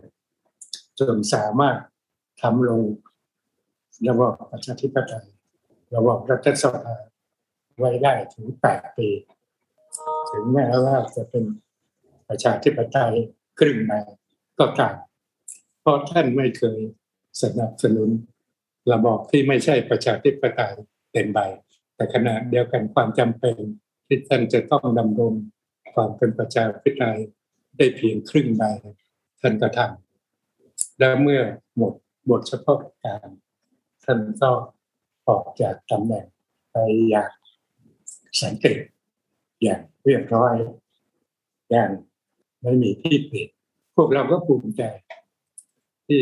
[0.99, 1.79] จนสามารถ
[2.43, 2.83] ทำลง
[4.09, 5.27] ระบอบประชาธิปไตย
[5.97, 6.95] ระบอบรัฐสภา
[7.79, 9.09] ไว้ได้ถึงแปดปี
[10.31, 11.45] ถึงแม้ว่าจะเป็น
[12.29, 13.15] ประชาธิปไตย
[13.59, 14.01] ครึ่งมา
[14.59, 14.97] ก็ตาม
[15.81, 16.81] เพราะท่านไม่เคย
[17.43, 18.11] สนับสนุน
[18.93, 20.75] ระบอบที่ไม่ใช่ประชาธิปไตย
[21.13, 21.39] เต็มใบ
[21.95, 23.57] แต่ขณะเดียวกันความจำเป็น
[24.07, 25.35] ที่ท่านจะต้องดำรง
[25.95, 27.19] ความเป็นประชาธิปไตย
[27.77, 28.65] ได้เพียงครึ่งใบ
[29.41, 31.43] ท่านก็ทำและเมื่อ
[31.77, 31.95] หมด
[32.31, 33.29] บทเฉพาะการ
[34.05, 34.51] ท่านก็
[35.29, 36.27] ออกจากตำแหน่ง
[36.71, 36.77] ไป
[37.11, 37.33] อย่าง
[38.43, 38.81] สังเกต
[39.63, 40.55] อย่างเรียบร้อย
[41.71, 41.91] อย่าง
[42.63, 43.49] ไม่มีที่ปิด
[43.97, 44.83] พวกเราก็ภูมิใจ
[46.07, 46.21] ที่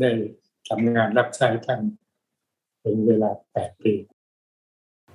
[0.00, 0.10] ได้
[0.68, 1.80] ทำงานรับใช้ท่าน
[2.80, 3.94] เป็นเวลาแปดปี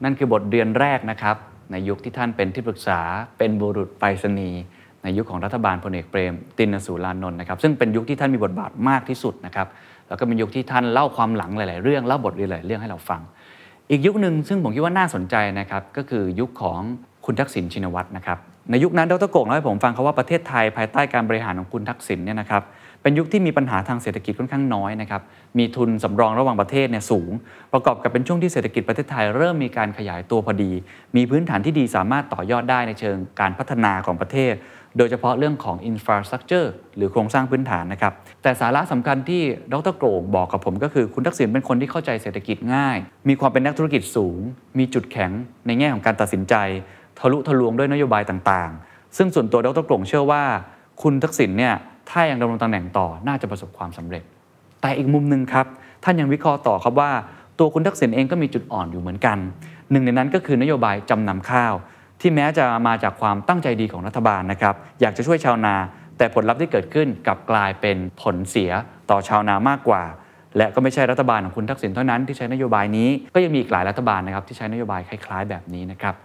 [0.03, 1.37] นั่นคือบทเรียนแรกนะครับ
[1.71, 2.99] ในยุคที่ท่านเป็นที่ปรึกษา
[3.37, 4.61] เป็นบุรุษไปรษณีย์
[5.03, 9.67] ในยุคของรัฐบาลพลเอกเปรม ตินสุรานนท์นะครับ ซึ่งเป็นยุคที่ท่านมีบทบาทมากที่สุดนะครับ
[10.07, 13.21] แล้วก็เป็นยุคที่ท่านเล่าความหลังหลาย ๆ เรื่องเล่าบทเรียนหลายเรื่องให้เราฟัง
[13.89, 16.79] อีกยุคหนึ่งซึ่งผมคิดว่าน่าสนใจนะครับก็คือยุคของ
[17.25, 18.37] คุณทักษิณชินวัตรนะครับ
[18.69, 22.63] ในยุคนั้นดรโกงเล่าให้ผมฟังเขาว่าประเทศไทยภายใต้การบริหารของคุณทักษิณเนี่ยนะครับ
[23.02, 25.21] เป็นยุคที่มีปัญหาทางเศรษฐกิจค่อนข้างน้อยนะครับ
[25.58, 27.32] มีทุนสำรองระหว่างประเทศเนี่ยสูง
[27.73, 30.71] ประกอบกับเป็นช่วงที่เศรษฐกิจประเทศไทยเริ่มมีการขยายตัวพอดี
[31.15, 34.54] มีพื้นฐานที่ดีสามารถต่อยอดได้ในเชิงการพัฒนาของประเทศ
[34.97, 39.41] โดยเฉพาะเรื่องของ infrastructure หรือโครงสร้างพื้นฐานนะครับแต่สาระสำคัญที่
[39.73, 42.97] ดรโกรงบอกกับผมก็คือคุณทักษิณเป็นคนที่เข้าใจเศรษฐกิจง่าย
[43.30, 44.39] มีความเป็นนักธุรกิจสูง
[44.80, 45.32] มีจุดแข็ง
[45.67, 46.56] ในแง่ของการตัดสินใจ
[47.19, 50.43] ทะลุทะลวงด้วยนโยบายต่างๆ ซึ่งส่วนตัวดรกรงเชื่อว่า
[51.02, 51.73] คุณทักษิณเนี่ย
[52.10, 54.23] ถ้ายังดำรงตำแหน่งต่อน่าจะประสบความสำเร็จ
[54.82, 55.65] แต่อีกมุมหนึ่งครับ
[56.04, 57.12] ท่านยังวิเคราะห์ต่อครับว่า
[57.60, 59.38] ตัวคุณทักษิณเองก็มีจุดอ่อนอยู่เหมือนกัน
[59.91, 61.73] หนึ่งในนั้นก็คือนโยบายจำนำข้าว
[62.21, 65.76] ที่แม้จะมาจากความตั้งใจดีของรัฐบาลนะครับอยากจะช่วยชาวนา
[66.17, 68.71] แต่ผลลัพธ์ที่เกิดขึ้นกลับกลายเป็นผลเสีย
[69.10, 70.04] ต่อชาวนามากกว่า
[70.58, 76.15] และก็ไม่ใช่รัฐบาลของคุณทักษิณเท่านั้นที่ใช้นโยบายนี้ก็ยังมีอีกหลายรัฐบาลนะครับที่ใช้นโยบายคล้ายๆ แบบนี้นะครับ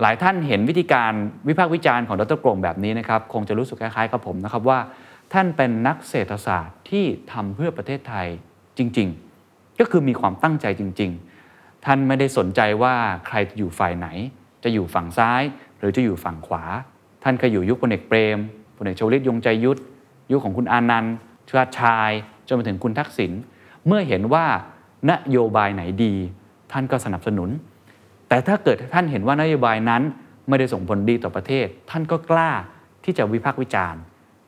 [0.00, 1.12] หลายท่านเห็นวิธีการ
[1.48, 4.78] วิพากษ์วิจารณ์ของดรกรงแบบนี้นะครับคงจะรู้สึกคล้ายๆกับผมนะครับว่า
[5.32, 8.26] ท่านเป็นนักเศรษฐศาสตร์ที่ทำเพื่อประเทศไทย
[8.78, 9.08] จริง
[9.44, 11.10] ๆ ก็คือมีความตั้งใจจริง
[11.48, 12.94] ๆ ท่านไม่ได้สนใจว่า
[13.26, 14.08] ใครจะอยู่ฝ่ายไหน
[14.64, 15.42] จะอยู่ฝั่งซ้าย
[15.78, 16.64] หรือจะอยู่ฝั่งขวา
[17.22, 18.38] ท่านเคยอยู่ยุคพลเอกเปรม
[18.76, 19.80] พลเอกชวลิตยงใจยุทธ
[20.32, 21.14] ยุคของคุณอานันต์
[21.48, 22.10] ชาติชาย
[22.46, 23.32] จนมาถึงคุณทักษิณ
[23.86, 24.46] เมื่อเห็นว่า
[25.10, 26.14] นโยบายไหนดี
[26.72, 27.50] ท่านก็สนับสนุน
[28.28, 30.02] แต่ถ้าเกิดท่านเห็นว่านโยบายนั้น
[30.48, 32.50] ไม่ได้ส่งผลดีต่อประเทศ ท่านก็กล้า
[33.04, 34.00] ที่จะวิพากษ์วิจารณ์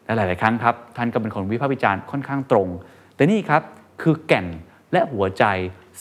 [0.04, 2.68] และหลาย ๆ ครั้งครับ ท่านก็เป็นคนวิพากษ์วิจารณ์ค่อนข้างตรง
[3.14, 3.62] แต่นี่ครับ
[4.02, 4.46] คือแก่น
[4.92, 5.44] และหัวใจ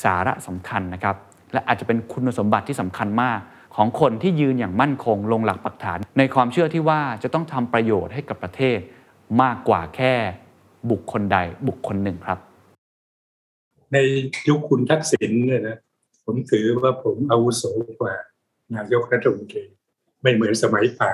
[0.04, 1.15] สาระสำคัญนะครับ
[1.54, 3.39] และอาจจะเป็นคุณสมบัติที่สำคัญมาก
[3.76, 8.80] ของคนที่ยืนอย่างมั่นคงลงหลักปักฐาน ในความเชื่อที่ว่าจะต้องทำประโยชน์ให้กับประเทศ
[9.42, 10.13] มากกว่าแค่
[10.92, 11.38] บุคคลใด
[11.68, 12.39] บุคคลหนึ่งครับ
[13.94, 13.98] ใน
[14.50, 15.78] ยุคคุณทักษิณเนี่ยนะ
[16.32, 17.63] ผมถือว่าผมอาวุโส
[18.00, 18.15] กว่า
[18.76, 19.63] นายกรัฐมนตรี
[20.22, 21.12] ไม่เหมือนสมัยป่า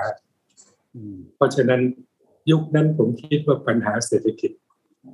[1.36, 1.80] เพราะฉะนั้น
[2.50, 4.50] ยุคนั้นผมคิดว่าปัญหาเศรษฐกิจ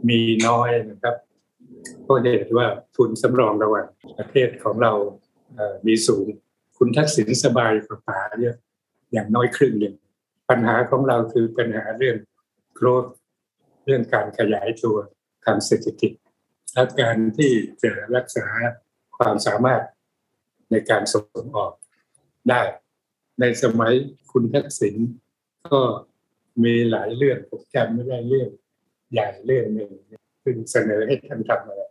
[0.09, 1.17] มีน้อยนะครับ
[2.03, 3.87] เพราะเหตุว่าทุนสำรองระหว่าง
[4.19, 4.93] ประเทศของเรา
[5.87, 6.27] มีสูง
[6.79, 8.57] คุณทักษิณสบายกว่าป่าเยอะ
[9.13, 9.95] อย่างน้อยครึ่งหนึ่ง
[10.51, 12.17] ปัญหาของเราคือปัญหาเรื่อง
[12.75, 13.05] โกรธ
[13.85, 14.97] เรื่องการขยายตัว
[15.45, 16.13] ทางเศรษฐกิจ
[16.75, 17.51] และการที่
[17.83, 18.47] จะรักษา
[19.23, 19.83] ความสามารถ
[20.71, 21.73] ในการส่งออก
[22.51, 22.63] ได้
[23.41, 23.93] ในสมัย
[24.33, 24.97] คุณทักษิณ
[25.73, 25.81] ก็
[26.65, 28.51] มีหลายเรื่องผมจำไม่ได้เรื่อง
[29.13, 29.91] ใหญ่เรื่องหนึ่ง
[30.45, 31.83] ซึ่งเสนอให้ท่านทำอะไร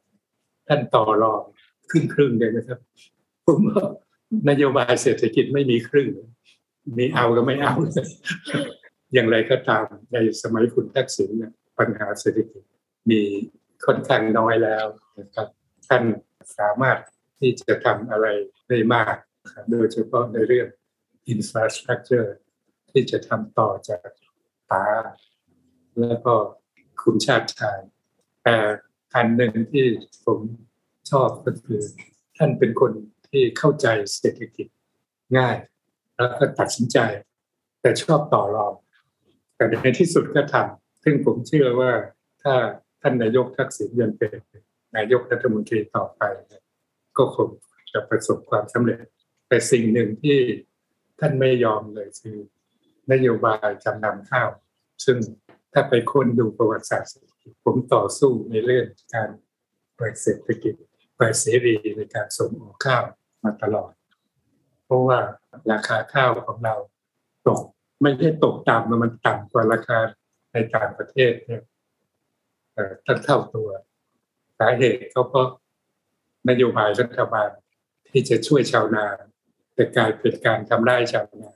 [0.68, 1.42] ท่านต่อรอง
[1.90, 2.80] ครึ่งครึ่งเลยนะครับ
[3.48, 3.86] ผมว่า
[4.50, 6.08] นโยบายเศรษฐกิจไม่มีครึ่ง
[6.98, 7.74] มีเอาก็ไม่เอา
[9.14, 12.64] อย่างไรก็ตามในสมัยคุณทักษิณเนี่ยปัญหาเศรษฐกิจ
[13.10, 13.22] มี
[13.86, 14.86] ค่อนข้างน้อยแล้ว
[15.20, 15.48] นะครับ
[15.88, 16.04] ท่าน
[16.60, 16.98] สามารถ
[17.42, 18.28] ที่จะทำอะไร
[18.70, 19.16] ได้มาก
[19.72, 20.68] โดยเฉพาะในเรื่อง
[21.34, 22.30] infrastructure
[22.92, 24.10] ที่จะทำต่อจาก
[24.72, 24.86] ตา
[26.00, 26.34] แล้วก็
[27.02, 27.80] คุณชาติชาย
[28.44, 28.58] แต่
[29.16, 29.86] อันหนึ่งที่
[30.26, 30.40] ผม
[31.12, 31.82] ชอบก็คือ
[32.38, 32.92] ท่านเป็นคน
[33.30, 34.68] ที่เข้าใจเศรษฐกิจ
[35.38, 35.58] ง่าย
[36.16, 36.98] แล้วก็ตัดสินใจ
[37.82, 38.74] แต่ชอบต่อรอง
[39.56, 41.92] แต่ในที่สุดก็ทำซึ่งผมเชื่อว่า
[42.44, 42.54] ถ้า
[43.02, 44.38] ท่านนายกทักษิณยังเป็น
[44.96, 47.50] นายกรัฐมนตรีต่อไปเก็คง
[47.94, 49.00] จะประสบความสำเร็จ
[49.48, 50.40] แต่สิ่งหนึ่งที่
[51.20, 52.38] ท่านไม่ยอมเลยคือ
[53.12, 54.50] นโยบายจำนำข้าว
[55.06, 55.18] ซึ่ง
[55.74, 59.30] ถ้าไปค้นดูประวัติศาสตร์เศรษฐกิจผมต่อสู้ในเรื่องการ
[59.96, 60.74] เปิดเศรษฐกิจ
[61.18, 63.04] เปิดเสรีในการส่งออกข้าว
[63.44, 63.92] มาตลอด
[64.86, 65.20] เพราะว่า
[65.72, 66.76] ราคาข้าวของเรา
[67.48, 67.62] ตก
[68.02, 70.00] ไม่ใช่ตกต่ำมันต่ำกว่าราคา
[70.54, 71.64] ในต่างประเทศเนี่ย
[72.74, 73.70] เอ่อตั้งเท่าตัว
[74.60, 75.48] สาเหตุก็เพราะ
[76.50, 77.50] นโยบายรัฐบาล
[78.10, 79.06] ที่จะช่วยชาวนา
[79.76, 81.52] แต่กลายเป็นการทำร้ายชาวนา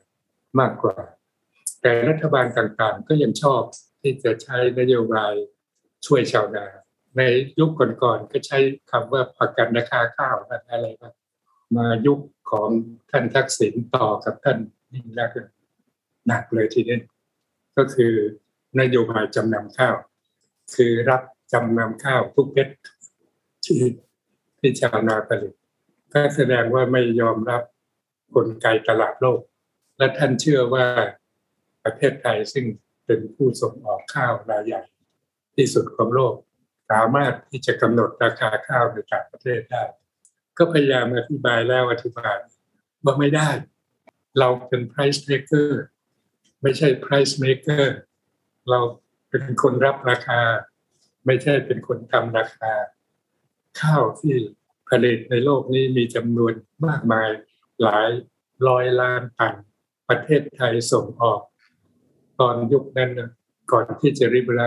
[0.60, 0.98] มากกว่า
[1.82, 3.62] แต่รัฐบาลต่างๆ ก็ยังชอบ
[4.02, 5.34] ที่จะใช้นโยบาย
[6.06, 6.66] ช่วยชาวนา
[7.18, 7.22] ใน
[7.60, 8.58] ยุคก่อนๆก็ใช้
[8.92, 10.36] คำว่าประกันราคาข้าว
[10.72, 11.14] อะไรนะ
[11.76, 12.20] มายุค
[12.52, 12.70] ของ
[13.12, 14.58] ท่านทักษิณต่อกับท่าน
[14.94, 15.32] ยิ่งรัก
[16.28, 17.00] หนักเลยทีนี้
[17.78, 18.14] ก็คือ
[18.80, 19.96] นโยบายจำนำข้าว
[20.76, 21.22] คือรับ
[21.54, 22.68] จำนำข้าวทุกเม็ด
[23.66, 23.80] ที่
[24.66, 25.54] ที่ชาวนาผลิต
[26.14, 27.64] ก็แสดงว่าไม่ยอมรับ
[28.36, 29.42] กลไกตลาดโลก
[29.98, 30.86] และท่านเชื่อว่า
[31.84, 32.66] ประเทศไทยซึ่ง
[33.06, 34.84] เป็นผู้ส่งออกข้าวรายใหญ่
[35.56, 36.34] ที่สุดของโลก
[36.92, 39.84] สามารถที่จะกำหนดราคาข้าวในต่างประเทศได้
[40.58, 42.38] ก็พยายามอธิบายแล้วอธิบาย
[43.04, 43.50] ว่าไม่ได้
[44.40, 45.70] เราเป็น price taker
[46.62, 47.86] ไม่ใช่ price maker
[48.70, 48.80] เรา
[49.30, 50.42] เป็นคนรับราคา
[51.26, 52.72] ไม่ใช่เป็นคนทำราคา
[53.82, 54.36] ข้าวที่
[54.90, 56.54] ผลิตในโลกนี้มีจำนวน
[56.86, 57.30] มากมาย
[57.82, 58.08] หลาย
[58.68, 59.56] ร้อยล้านตัน
[60.10, 61.42] ประเทศไทยส่งออก
[62.40, 63.30] ตอนยุคนั้นนะ
[63.72, 64.62] ก่อนที่จะริบไร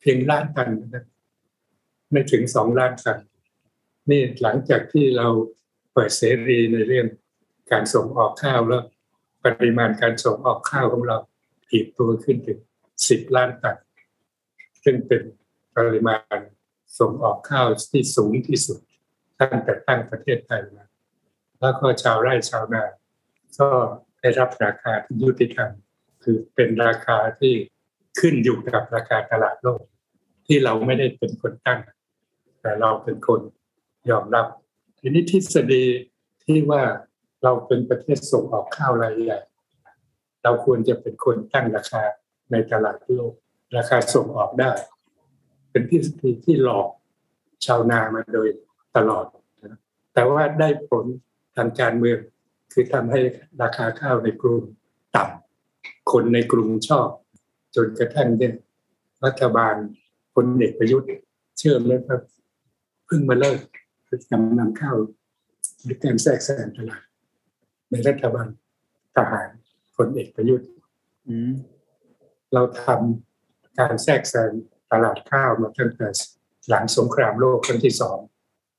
[0.00, 1.04] เพียงล้านตันนะ
[2.10, 3.18] ไม่ถึงสองล้านตัน
[4.10, 5.28] นี่หลังจากที่เรา
[5.92, 7.06] เปิดเสรีในเรื่อง
[7.72, 8.84] การส่งออกข้าวแล้ว
[9.44, 11.18] ปริมาณการส่งออกข้าวของเรา
[11.68, 12.58] ถีบตัวขึ้นถึง
[13.08, 13.76] สิบล้านตัน
[14.84, 15.22] ซึ่งเป็น
[15.76, 16.38] ปริมาณ
[16.98, 18.78] ส่งออกข้าวที่สูงที่สุด
[19.40, 20.84] ตั้งแต่ตั้งประเทศไทยมา
[21.60, 22.84] แล้วก็ชาวไร่ชาวนา
[23.58, 23.68] ก็
[24.20, 25.70] ได้รับราคาที่ยุติธรรม
[26.22, 27.54] คือเป็นราคาที่
[28.20, 29.82] ขึ้นอยู่กับราคาตลาดโลก
[30.46, 31.80] ที่เราไม่ได้เป็นคนตั้ง
[32.60, 33.40] แต่เราเป็นคน
[34.10, 34.46] ยอมรับ
[34.98, 35.84] ทีนี้ทฤษฎี
[36.44, 36.82] ที่ว่า
[37.42, 39.40] เราเป็นประเทศส่งออกข้าวรายใหญ่
[40.42, 42.02] เราควรจะเป็นคนตั้งราคา
[42.50, 43.32] ในตลาดโลก
[43.76, 44.72] ราคาส่งออกได้
[45.72, 46.88] เป็นทฤษฎีที่หลอก
[47.66, 48.48] ชาวนามาโดย
[48.96, 49.26] ตลอด
[49.64, 49.78] นะ
[50.14, 51.04] แต่ว่าได้ผล
[51.56, 52.18] ทางการเมือง
[52.72, 53.20] คือทำให้
[53.62, 54.62] ราคาข้าวในกรุง
[55.16, 57.08] ต่ำคนในกรุงชอบ
[57.76, 58.54] จนกระทั่งเนี่ย
[59.24, 59.74] รัฐบาล
[60.34, 61.10] พลเอกประยุทธ์
[61.58, 62.20] เชื่อไหมครับ
[63.06, 63.58] เพิ่งมาเลิก
[64.30, 64.96] จำนำข้าว
[65.82, 67.02] หรือการแทรกแซงตลาด
[67.90, 68.48] ในรัฐบาล
[69.16, 69.48] ทหาร
[69.96, 70.68] พลเอกประยุทธ์
[71.26, 71.52] อืม
[72.52, 72.86] เราท
[73.78, 74.50] การแทรกแซง
[74.92, 76.08] ตลาดข้าวมาตั้งแต่
[76.68, 78.18] หลังสงครามโลกครั้งที่สอง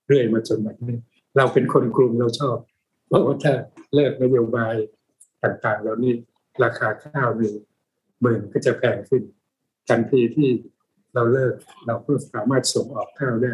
[0.08, 0.98] เรื่อยมาจนแบบนี้
[1.38, 2.58] เราเป็นคนกรุงเราชอบ
[3.08, 3.54] เพราะว่าถ้า
[3.94, 4.76] เลิกนโยบาย
[5.44, 6.14] ต่างๆแล้วนี่
[6.64, 7.54] ราคาข้าวนี่
[8.22, 9.24] หมื่นก็จะแพงขึ้น
[9.90, 10.50] ทันทีที่
[11.14, 11.54] เราเลิก
[11.88, 13.54] เราก็สามารถส่งออกข้าวได้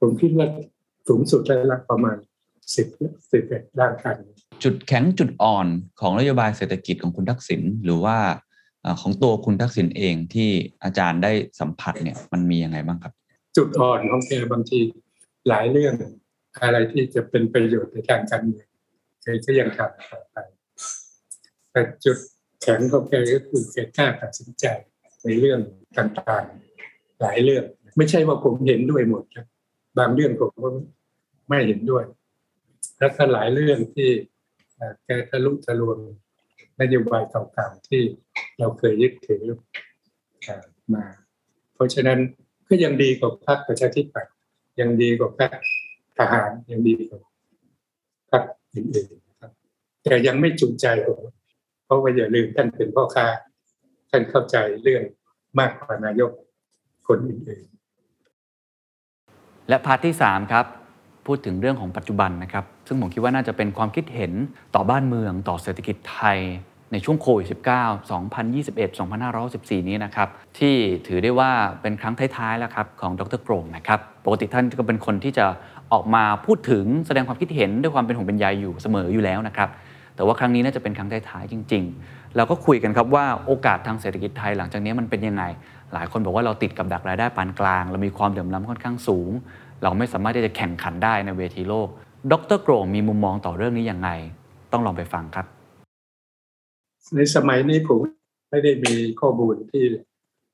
[0.00, 0.48] ผมคิดว่า
[1.08, 2.16] สูงสุดได้ละประมาณ
[2.76, 2.86] สิบ
[3.32, 4.16] สิบเอ็ดล้านตัน
[4.62, 5.66] จุดแข็งจุดอ่อน
[6.00, 8.16] ของนโยบายเศรษฐกิจของคุณทักษิณหรือว่า
[9.00, 10.50] ของตัวคุณทักษิณเองที่
[10.84, 13.12] อาจารย์ได้สัมผัสเนี่ยมันมียังไงบ้างครับ
[13.56, 14.78] จุดอ่อนของแกบางที
[15.48, 15.94] หลายเรื่อง
[16.62, 18.68] อะไรที่จะเป็นประโยชน์ในทางการเมือง
[19.22, 20.36] แกก็ยังทำต่อไป
[21.70, 22.18] แต่จุด
[22.62, 24.66] แข็งของแกก็คือแกกล้าตัดสินใจ
[25.24, 25.60] ในเรื่อง
[25.98, 27.64] ต่างๆ หลายเรื่อง
[27.96, 29.46] ไม่ใช่ว่าผมเห็นด้วยหมดนะบ
[29.98, 30.68] บางเรื่องผมก็
[31.48, 32.04] ไม่เห็นด้วย
[32.98, 34.08] แล้วก็หลายเรื่องที่
[35.04, 35.98] แกทะลุทะลวง
[36.80, 38.02] นโยบายเก่าๆที่
[38.58, 39.44] เราเคยยึดถือ
[40.94, 41.04] มา
[41.74, 42.18] เพราะฉะนั้น
[42.68, 44.34] ก็ยังดีกว่าพรรคประชาธิปัตย์
[44.80, 45.50] ยังดีกว่าพรรค
[46.18, 47.20] ทหารยังดีกว่า
[48.30, 48.42] พรรค
[48.74, 49.50] อื่นๆครับ
[50.04, 51.20] แต่ยังไม่จูงใจผม
[51.84, 53.26] เพราะว่าอย่าลืมท่านเป็นพ่อค้า
[54.10, 55.02] ท่านเข้าใจเรื่อง
[55.58, 56.30] มากกว่านายก
[57.08, 60.66] คนอื่นๆ และพาร์ทที่ 3 ครับ
[61.26, 64.32] พูดถึงเรื่องของปัจจุบันนะครับ ซึ่งผมคิดว่าน่าจะเป็นความคิดเห็น
[64.74, 66.38] ต่อบ้านเมืองต่อเศรษฐกิจไทย
[66.92, 67.52] ในช่วงโควิด -19
[68.10, 68.98] 2021
[69.38, 70.74] 2514 นี้นะครับที่
[71.06, 71.50] ถือได้ว่า
[71.82, 75.46] เป็นครั้งท้ายๆแล้วครับของดรโกรงนะครับปกติท่านก็เป็นคนที่จะ
[75.92, 79.68] ออกมาพูดถึงแสดงความคิดเห็นด้วยความเป็นห่วงเป็นใยอยู่เสมออยู่แล้วนะครับ
[80.16, 85.44] แต่ว่าครั้งนี้น่าจะเป็นครั้งท้ายๆจริง ๆ เราก็คุยกันครับว่าโอกาสทางเศรษฐกิจไทยหลังจากนี้มันเป็นยังไง
[85.94, 89.30] หลายคนบอกว่าเราติดกับดักรายได้ปานกลาง เรามีความเหลื่อมล้ำค่อนข้างสูง
[89.82, 91.88] เราไม่สามารถที่จะแข่งขันได้ในเวทีโลก
[92.32, 94.10] ดรโกรงมีมุมมองต่อเรื่องนี้ยังไง
[94.72, 95.46] ต้องลองไปฟังครับ
[97.16, 97.98] ในสมัยนี้ผม
[98.50, 99.84] ไม่ได้มีข้อมูลที่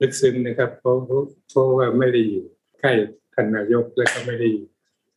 [0.01, 0.97] ลึกซึ้งนะครับ เพราะ
[1.51, 2.47] เพราะว่าไม่ได้อยู่
[2.81, 2.93] ใกล้
[3.35, 4.67] ท่านนายกและก็ไม่ได้อยู่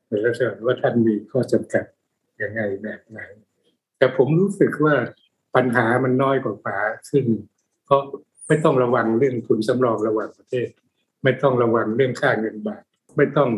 [0.07, 1.85] ในลักษณะว่าท่านมีข้อจำกัด
[2.41, 3.19] ยังไงแบบไหน
[3.97, 4.95] แต่ผมรู้สึกว่า
[5.55, 7.25] ปัญหามันน้อยกว่าป่าขึ้น
[7.85, 8.01] เพราะ
[8.47, 10.67] ไม่ต้องระวังเรื่องทุนสำรองระหว่างประเทศ
[11.23, 12.83] ไม่ต้องระวังเรื่องค่าเงินบาท
[13.17, 13.49] ไม่ต้อง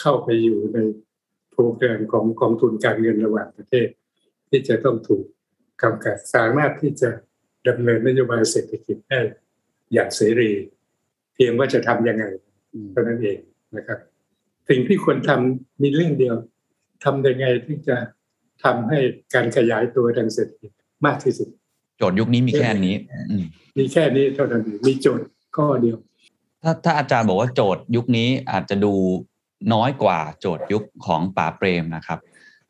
[0.00, 0.78] เข้าไปอยู่ใน
[1.52, 3.88] โปรแกรมของกองทุนการเงินระหว่างประเทศ
[4.48, 5.24] ที่จะต้องถูก
[5.82, 7.10] กำกับสามารถที่จะ
[7.68, 9.20] ดำเนินนโยบายเศรษฐกิจได้
[9.92, 10.50] อย่างเสรี
[11.34, 12.24] เพียงว่าจะทำยังไง
[12.92, 13.38] เท่านั้นเอง
[13.76, 13.98] นะครับ
[14.68, 16.36] สิ่งที่ควรทำมีเรื่องเดียว
[17.04, 17.96] ทำยังไงที่จะ
[18.64, 18.98] ทำให้
[19.34, 20.70] การขยายตัวทางเศรษฐกิจ
[21.06, 21.48] มากที่สุด
[21.98, 22.94] โจทย์ยุคนี้มีแค่นี้
[23.30, 23.44] อืม
[23.78, 25.96] มีแค่นี้เท่านั้นเองมีโจทย์ข้อเดียว
[26.62, 28.92] ถ้าถ้าอาจารย์บอกว่าโจทย์ยุคนี้อาจจะดู
[29.74, 32.18] น้อยกว่าโจทย์ยุคของป่าเปรมนะครับ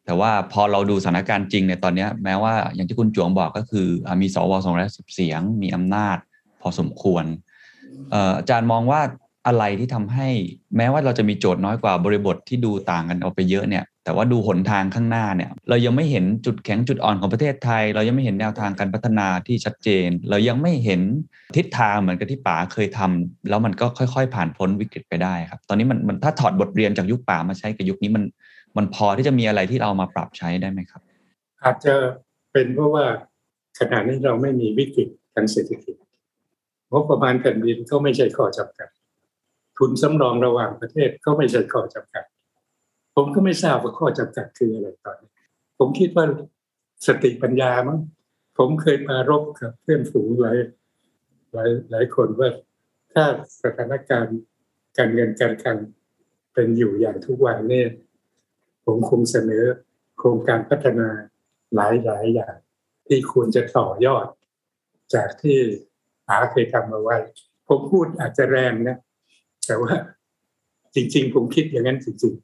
[0.07, 3.87] แต่ว่าพอเราดูสถานการณ์จริงในยตอนนี้แม้ว่าอย่างที่คุณจวงบอกก็คือ
[4.23, 6.17] มีสวสองร้อยสิบเสียง มีอำนาจ
[6.61, 7.25] พอสมควร
[8.13, 9.01] อาจารย์มองว่า
[9.47, 10.29] อะไรที่ทำให้
[10.77, 21.01] แม้ว่าเราจะมีโจทย์น้อยกว่าบริบทที่ดูต่างกันออกไปเยอะเนี่ย แต่ว่าดูหนทางข้างหน้าเนี่ย เรายังไม่เห็นจุดแข็งจุดอ่อนของประเทศไทย เรายังไม่เห็นแนวทางการพัฒนาที่ชัดเจน เรายังไม่เห็น
[21.57, 28.25] ทิศทางเหมือนกับที่ป๋าเคยทำแล้วมันก็ค่อย ๆ ผ่านพ้นวิกฤตไปได้ครับ ตอนนี้มันมันถ้าถอดบทเรียนจากยุคป๋ามาใช้กับยุคนี้มัน
[28.77, 31.03] มันพอที่จะมีอะไรที่เรามาปรับใช้ได้ไหมครับ
[31.63, 31.95] อาจจะ
[32.53, 33.05] เป็นเพราะว่า
[33.79, 35.95] ขณะนี้เราไม่มีวิกฤตทางเศรษฐกิจ
[36.91, 38.89] งบประมาณแผ่นดินก็ไม่ใช่ข้อจำกัด
[39.79, 42.25] ทุนสำรองระหว่างประเทศก็ไม่ใช่ข้อจำกัด
[43.15, 45.31] ผมก็ไม่ทราบว่าข้อจำกัดคืออะไรตอนนี้
[45.79, 46.27] ผมคิดว่า
[47.07, 47.99] สติปัญญามั้ง
[48.59, 50.57] ผมเคยมารบกับเพื่อนฝูงหลาย
[51.53, 52.51] หลายหลายคนว่า
[53.13, 53.25] ถ้า
[53.63, 54.39] สถานการณ์
[54.99, 55.79] การเงินการคลัง
[56.55, 57.89] เป็นอยู่อย่างทุกวันเนี่ย
[58.87, 59.65] ผมคงเสนอ
[60.19, 61.09] โครงการพัฒนา
[61.75, 62.55] หลายหลายอย่าง
[63.07, 64.27] ที่ควรจะต่อยอด
[65.15, 65.59] จากที่
[66.29, 67.17] หาเคยทำมาไว้
[67.69, 68.99] ผมพูดอาจจะแรงนะ
[69.67, 69.95] แต่ว่า
[70.95, 72.35] จริง ๆ ผมคิดอย่างนั้นจริง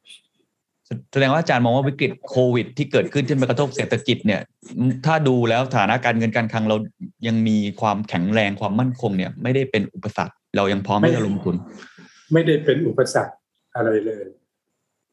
[1.13, 4.41] แสดงว่าอาจารย์มองว่าวิกฤตโควิด ที่เกิดขึ้นที่มากระทบเศรษฐกิจเนี่ย
[5.07, 6.77] ถ้าดูแล้วฐานะการเงินการคลังเรา
[7.27, 13.35] ยังมีความแข็งแรงความมั่นคงเนี่ย ไม่ได้เป็นอุปสรรค เรายังพร้อมที่จะลงทุนๆไม่ได้เป็นอุปสรรค
[13.75, 14.25] อะไรเลย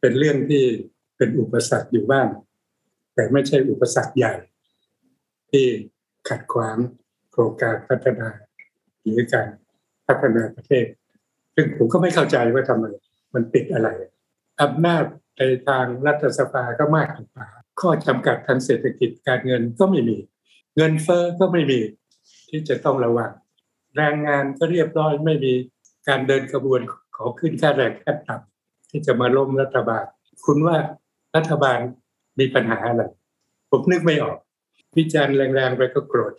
[0.01, 0.64] เป็นเรื่องที่
[1.20, 2.28] เป็นอุปสรรคอยู่บ้าง
[3.15, 4.34] แต่ไม่ใช่อุปสรรคใหญ่
[5.51, 5.65] ที่
[6.30, 6.78] ขัดขวาง
[7.32, 8.30] โครงการพัฒนา
[9.01, 9.47] หรือการ
[10.07, 10.86] พัฒนาประเทศ
[11.55, 12.86] ซึ่งผมก็ไม่เข้าใจว่าทำไม
[13.34, 13.89] มันติดอะไร
[14.61, 15.03] อำนาจ
[15.38, 17.47] ในทางรัฐสภาก็มากกว่า
[17.82, 20.17] ข้อจำกัดทางเศรษฐกิจการเงินก็ไม่มี
[20.76, 21.80] เงินเฟ้อก็ไม่มี
[22.49, 23.32] ที่จะต้องระวัง
[23.95, 25.53] แรงงานก็เรียบร้อยไม่มี
[26.07, 26.82] การเดินขบวน
[27.15, 30.05] ขอขึ้นค่าแรงขั้นต่ำที่จะมาล้มรัฐบาล
[30.45, 30.78] คุณว่า
[31.36, 31.80] รัฐบาล
[32.40, 33.04] มีปัญหาอะไร
[33.72, 34.38] ผมนึกไม่ออก
[34.98, 36.34] วิจารณ์แรงๆไปก็โกรธ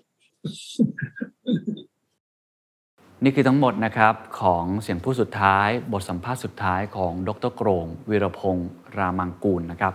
[3.25, 9.95] นี่คือทั้งหมดนะครับ ของเสียงผู้สุดท้าย บทสัมภาษณ์สุดท้ายของดรโกรงวีรพงศ์รามังกูลนะครับ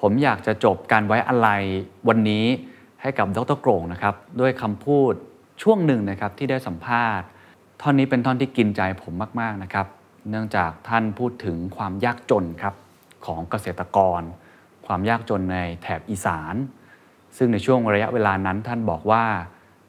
[0.00, 1.48] ผมอยากจะจบการไว้อะไร
[2.08, 2.46] วันนี้
[3.02, 5.12] ให้กับดรโกรงนะครับ ด้วยคำพูด
[5.62, 7.26] ช่วงหนึ่งนะครับที่ได้สัมภาษณ์
[7.80, 9.86] ท่อนนี้เป็นท่อนที่กินใจผมมาก ๆนะครับ
[10.30, 12.74] เนื่องจากท่านพูดถึงความยากจนครับ
[13.26, 14.20] ของเกษตรกร
[14.86, 16.54] ความยากจนในแถบอีสาน
[17.36, 19.24] ซึ่งในช่วงระยะเวลานั้นท่านบอกว่า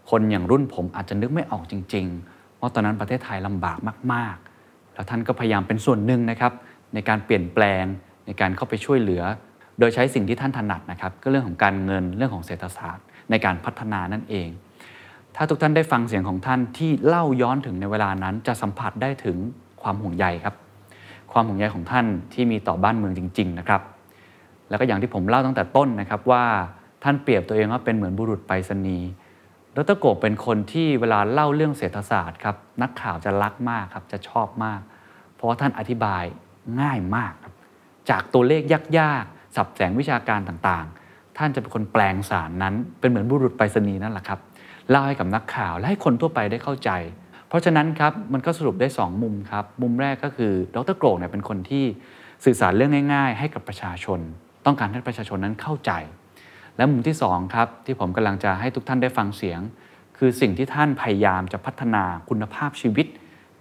[0.10, 3.78] คนอย่างรุ่นผมอาจจะนึกไม่ออกจริงๆเพราตอนนั้นประเทศไทยลำบาก
[4.14, 6.54] มาก ๆ แล้วท่านก็พยายามเป็นส่วนหนึ่งนะครับ
[6.94, 7.84] ในการเปลี่ยนแปลง
[8.26, 9.24] ในการเข้าไปช่วยเหลือ
[9.80, 14.50] โดยใช้สิ่งที่ท่านถนัดนะครับ ก็เรื่องของการเงินเรื่องของเศรษฐศาสตร์ ในการพัฒนานั่นเอง
[15.36, 19.38] ถ้าทุกท่านได้ฟังเสียงของท่านที่เล่าย้อนถึงในเวลานั้นจะสัมผัสได้ถึง
[19.82, 20.56] ความห่วงใยครับ
[21.38, 23.82] ความห่วงใยของท่านที่มีต่อบ้านเมืองจริง ๆ นะครับ
[24.70, 26.46] แล้วก็อย่างที่ผมเล่าตั้งแต่ต้นนะครับว่า
[27.04, 29.10] ท่านเปรียบตัวเองว่าเป็นเหมือนบุรุษไปรษณีย์
[29.76, 34.82] ดรโกบเป็นคนที่เวลาเล่าเรื่องเศรษฐศาสตร์ครับนักข่าวจะรักมากครับจะชอบมาก
[35.36, 36.24] เพราะท่านอธิบาย
[36.82, 37.54] ง่ายมากครับ
[38.10, 38.62] จากตัวเลข
[39.00, 44.40] ยากๆสับแสงวิชาการต่างๆ ท่านจะเป็นคนแปลงสารนั้น เป็นเหมือนบุรุษไปรษณีย์นั่นแหละครับ
[44.90, 46.90] เล่าให้กับนักข่าวและให้คนทั่วไปได้เข้าใจ
[47.56, 51.86] ราะฉะนั้นครับมันก็สรุปได้ 2 มุมครับ มุมแรกก็คือดรโกรกเนี่ยเป็นคนที่
[52.46, 54.20] สื่อสารเรื่องง่าย ๆ ให้กับประชาชน
[54.66, 55.92] ต้องการให้ประชาชนนั้นเข้าใจ
[56.78, 59.60] และมุมที่2ครับที่ผมกำลังจะให้ทุกท่านได้ฟังเสียง
[60.18, 63.08] คือสิ่งที่ท่านพยายามจะพัฒนาคุณภาพชีวิต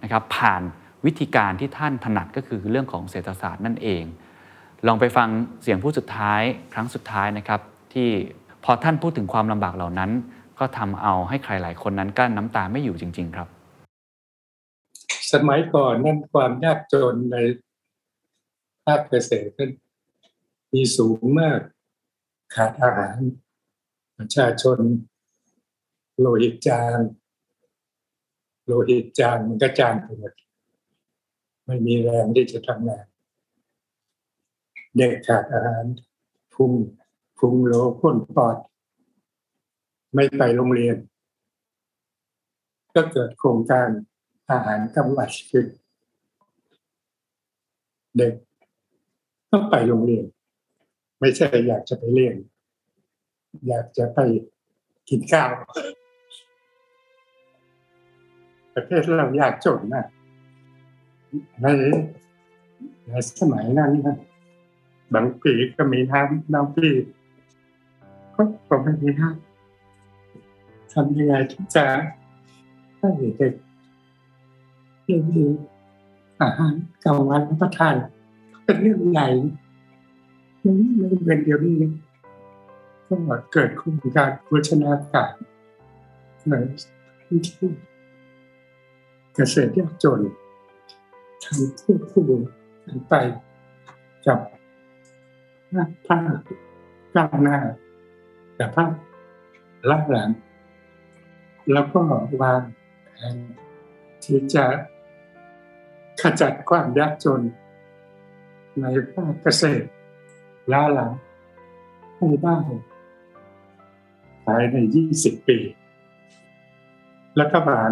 [0.03, 0.61] นะครับผ่าน
[1.05, 4.03] วิธีการที่ท่านถนัดก็คือเรื่องของเศรษฐศาสตร์นั่นเอง
[4.87, 5.29] ลองไปฟัง
[5.63, 6.41] เสียงผู้สุดท้าย
[6.73, 7.61] ครั้งสุดท้ายนะครับ
[7.93, 8.09] ที่
[8.63, 10.11] พอท่านพูดถึงความลำบากเหล่านั้น
[10.59, 13.47] ก็ทำเอาให้ใครหลายคนนั้นกั้นน้ำตาไม่อยู่จริง ๆ ครับ
[15.35, 17.37] สมัยก่อนนั่นความยากจนใน
[18.85, 19.71] ภาคเกษตรนั้น
[20.73, 21.59] มีสูงมาก
[22.55, 23.19] ขาดอาหาร
[24.17, 24.79] ประชาชน
[26.19, 26.97] โลหิตจาง
[28.65, 30.33] โลหิตจางมันก็จางไปหมด
[31.65, 33.05] ไม่มีแรงที่จะทำงาน
[34.95, 35.85] เด็กขาดอาหาร
[36.53, 36.71] พุง
[37.39, 38.57] พุงโลพ้นปอด
[40.13, 40.97] ไม่ไปโรงเรียน
[42.95, 43.89] ก็เกิดโครงการ
[44.49, 45.65] อาหารกลางวันขึ้น
[48.17, 48.33] เด็ก
[49.51, 50.25] ต้องไปโรงเรียน
[51.19, 52.35] ไม่ใช่อยากจะไปเรียน
[53.67, 54.19] อยากจะไป
[55.09, 55.49] กินข้าว
[58.73, 60.07] ประเทศเรายากจนมาก
[61.61, 61.65] ใน
[63.07, 64.17] ในสมัยนั้นนะ
[65.13, 66.87] บางปีก็มีน้ำบางปี
[68.35, 71.85] ก็ก็ไม่มีน้ำทำยังไงที่จะ
[72.97, 73.53] ให้เด็ก
[75.05, 75.43] ที่มี
[76.41, 77.95] อาหารกลางวันรับประทาน
[78.63, 79.27] เป็นเรื่องใหญ่
[80.61, 81.93] ไม่ไม่เป็นเดียวนี้นะ
[83.07, 83.15] ก็
[83.51, 85.31] เกิดโครงการโภชนาการ
[86.49, 86.53] ใน
[87.25, 87.69] พื้นที่
[89.35, 90.19] เกษตรยากจน
[91.43, 92.23] ทำควบคู่
[92.85, 93.13] กันไป
[94.25, 94.39] กับ
[96.07, 96.37] ภาค
[97.15, 97.57] ก้าวหน้า
[98.59, 98.91] กับภาค
[99.89, 100.29] ล่าหลัง
[101.73, 102.01] แล้วก็
[102.41, 102.61] วาง
[103.11, 103.35] แผน
[104.23, 104.65] ที่จะ
[106.27, 107.41] ขจัดความยากจน
[108.81, 109.87] ในภาคเกษตร
[110.71, 111.11] ล้าหลัง
[112.17, 112.57] ให้ได้
[114.45, 114.77] ภายใน
[115.11, 115.57] 20ปี
[117.39, 117.91] รัฐบาล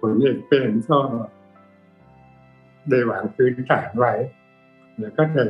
[0.00, 0.98] ผลเอกเป็นก็
[2.88, 4.12] ได้หวางพื้นฐานไว้
[4.98, 5.44] แล้วก็ได้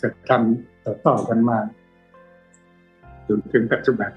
[0.00, 1.58] กระทำต่อๆกันมา
[3.26, 4.10] จนถึงปัจจุบัน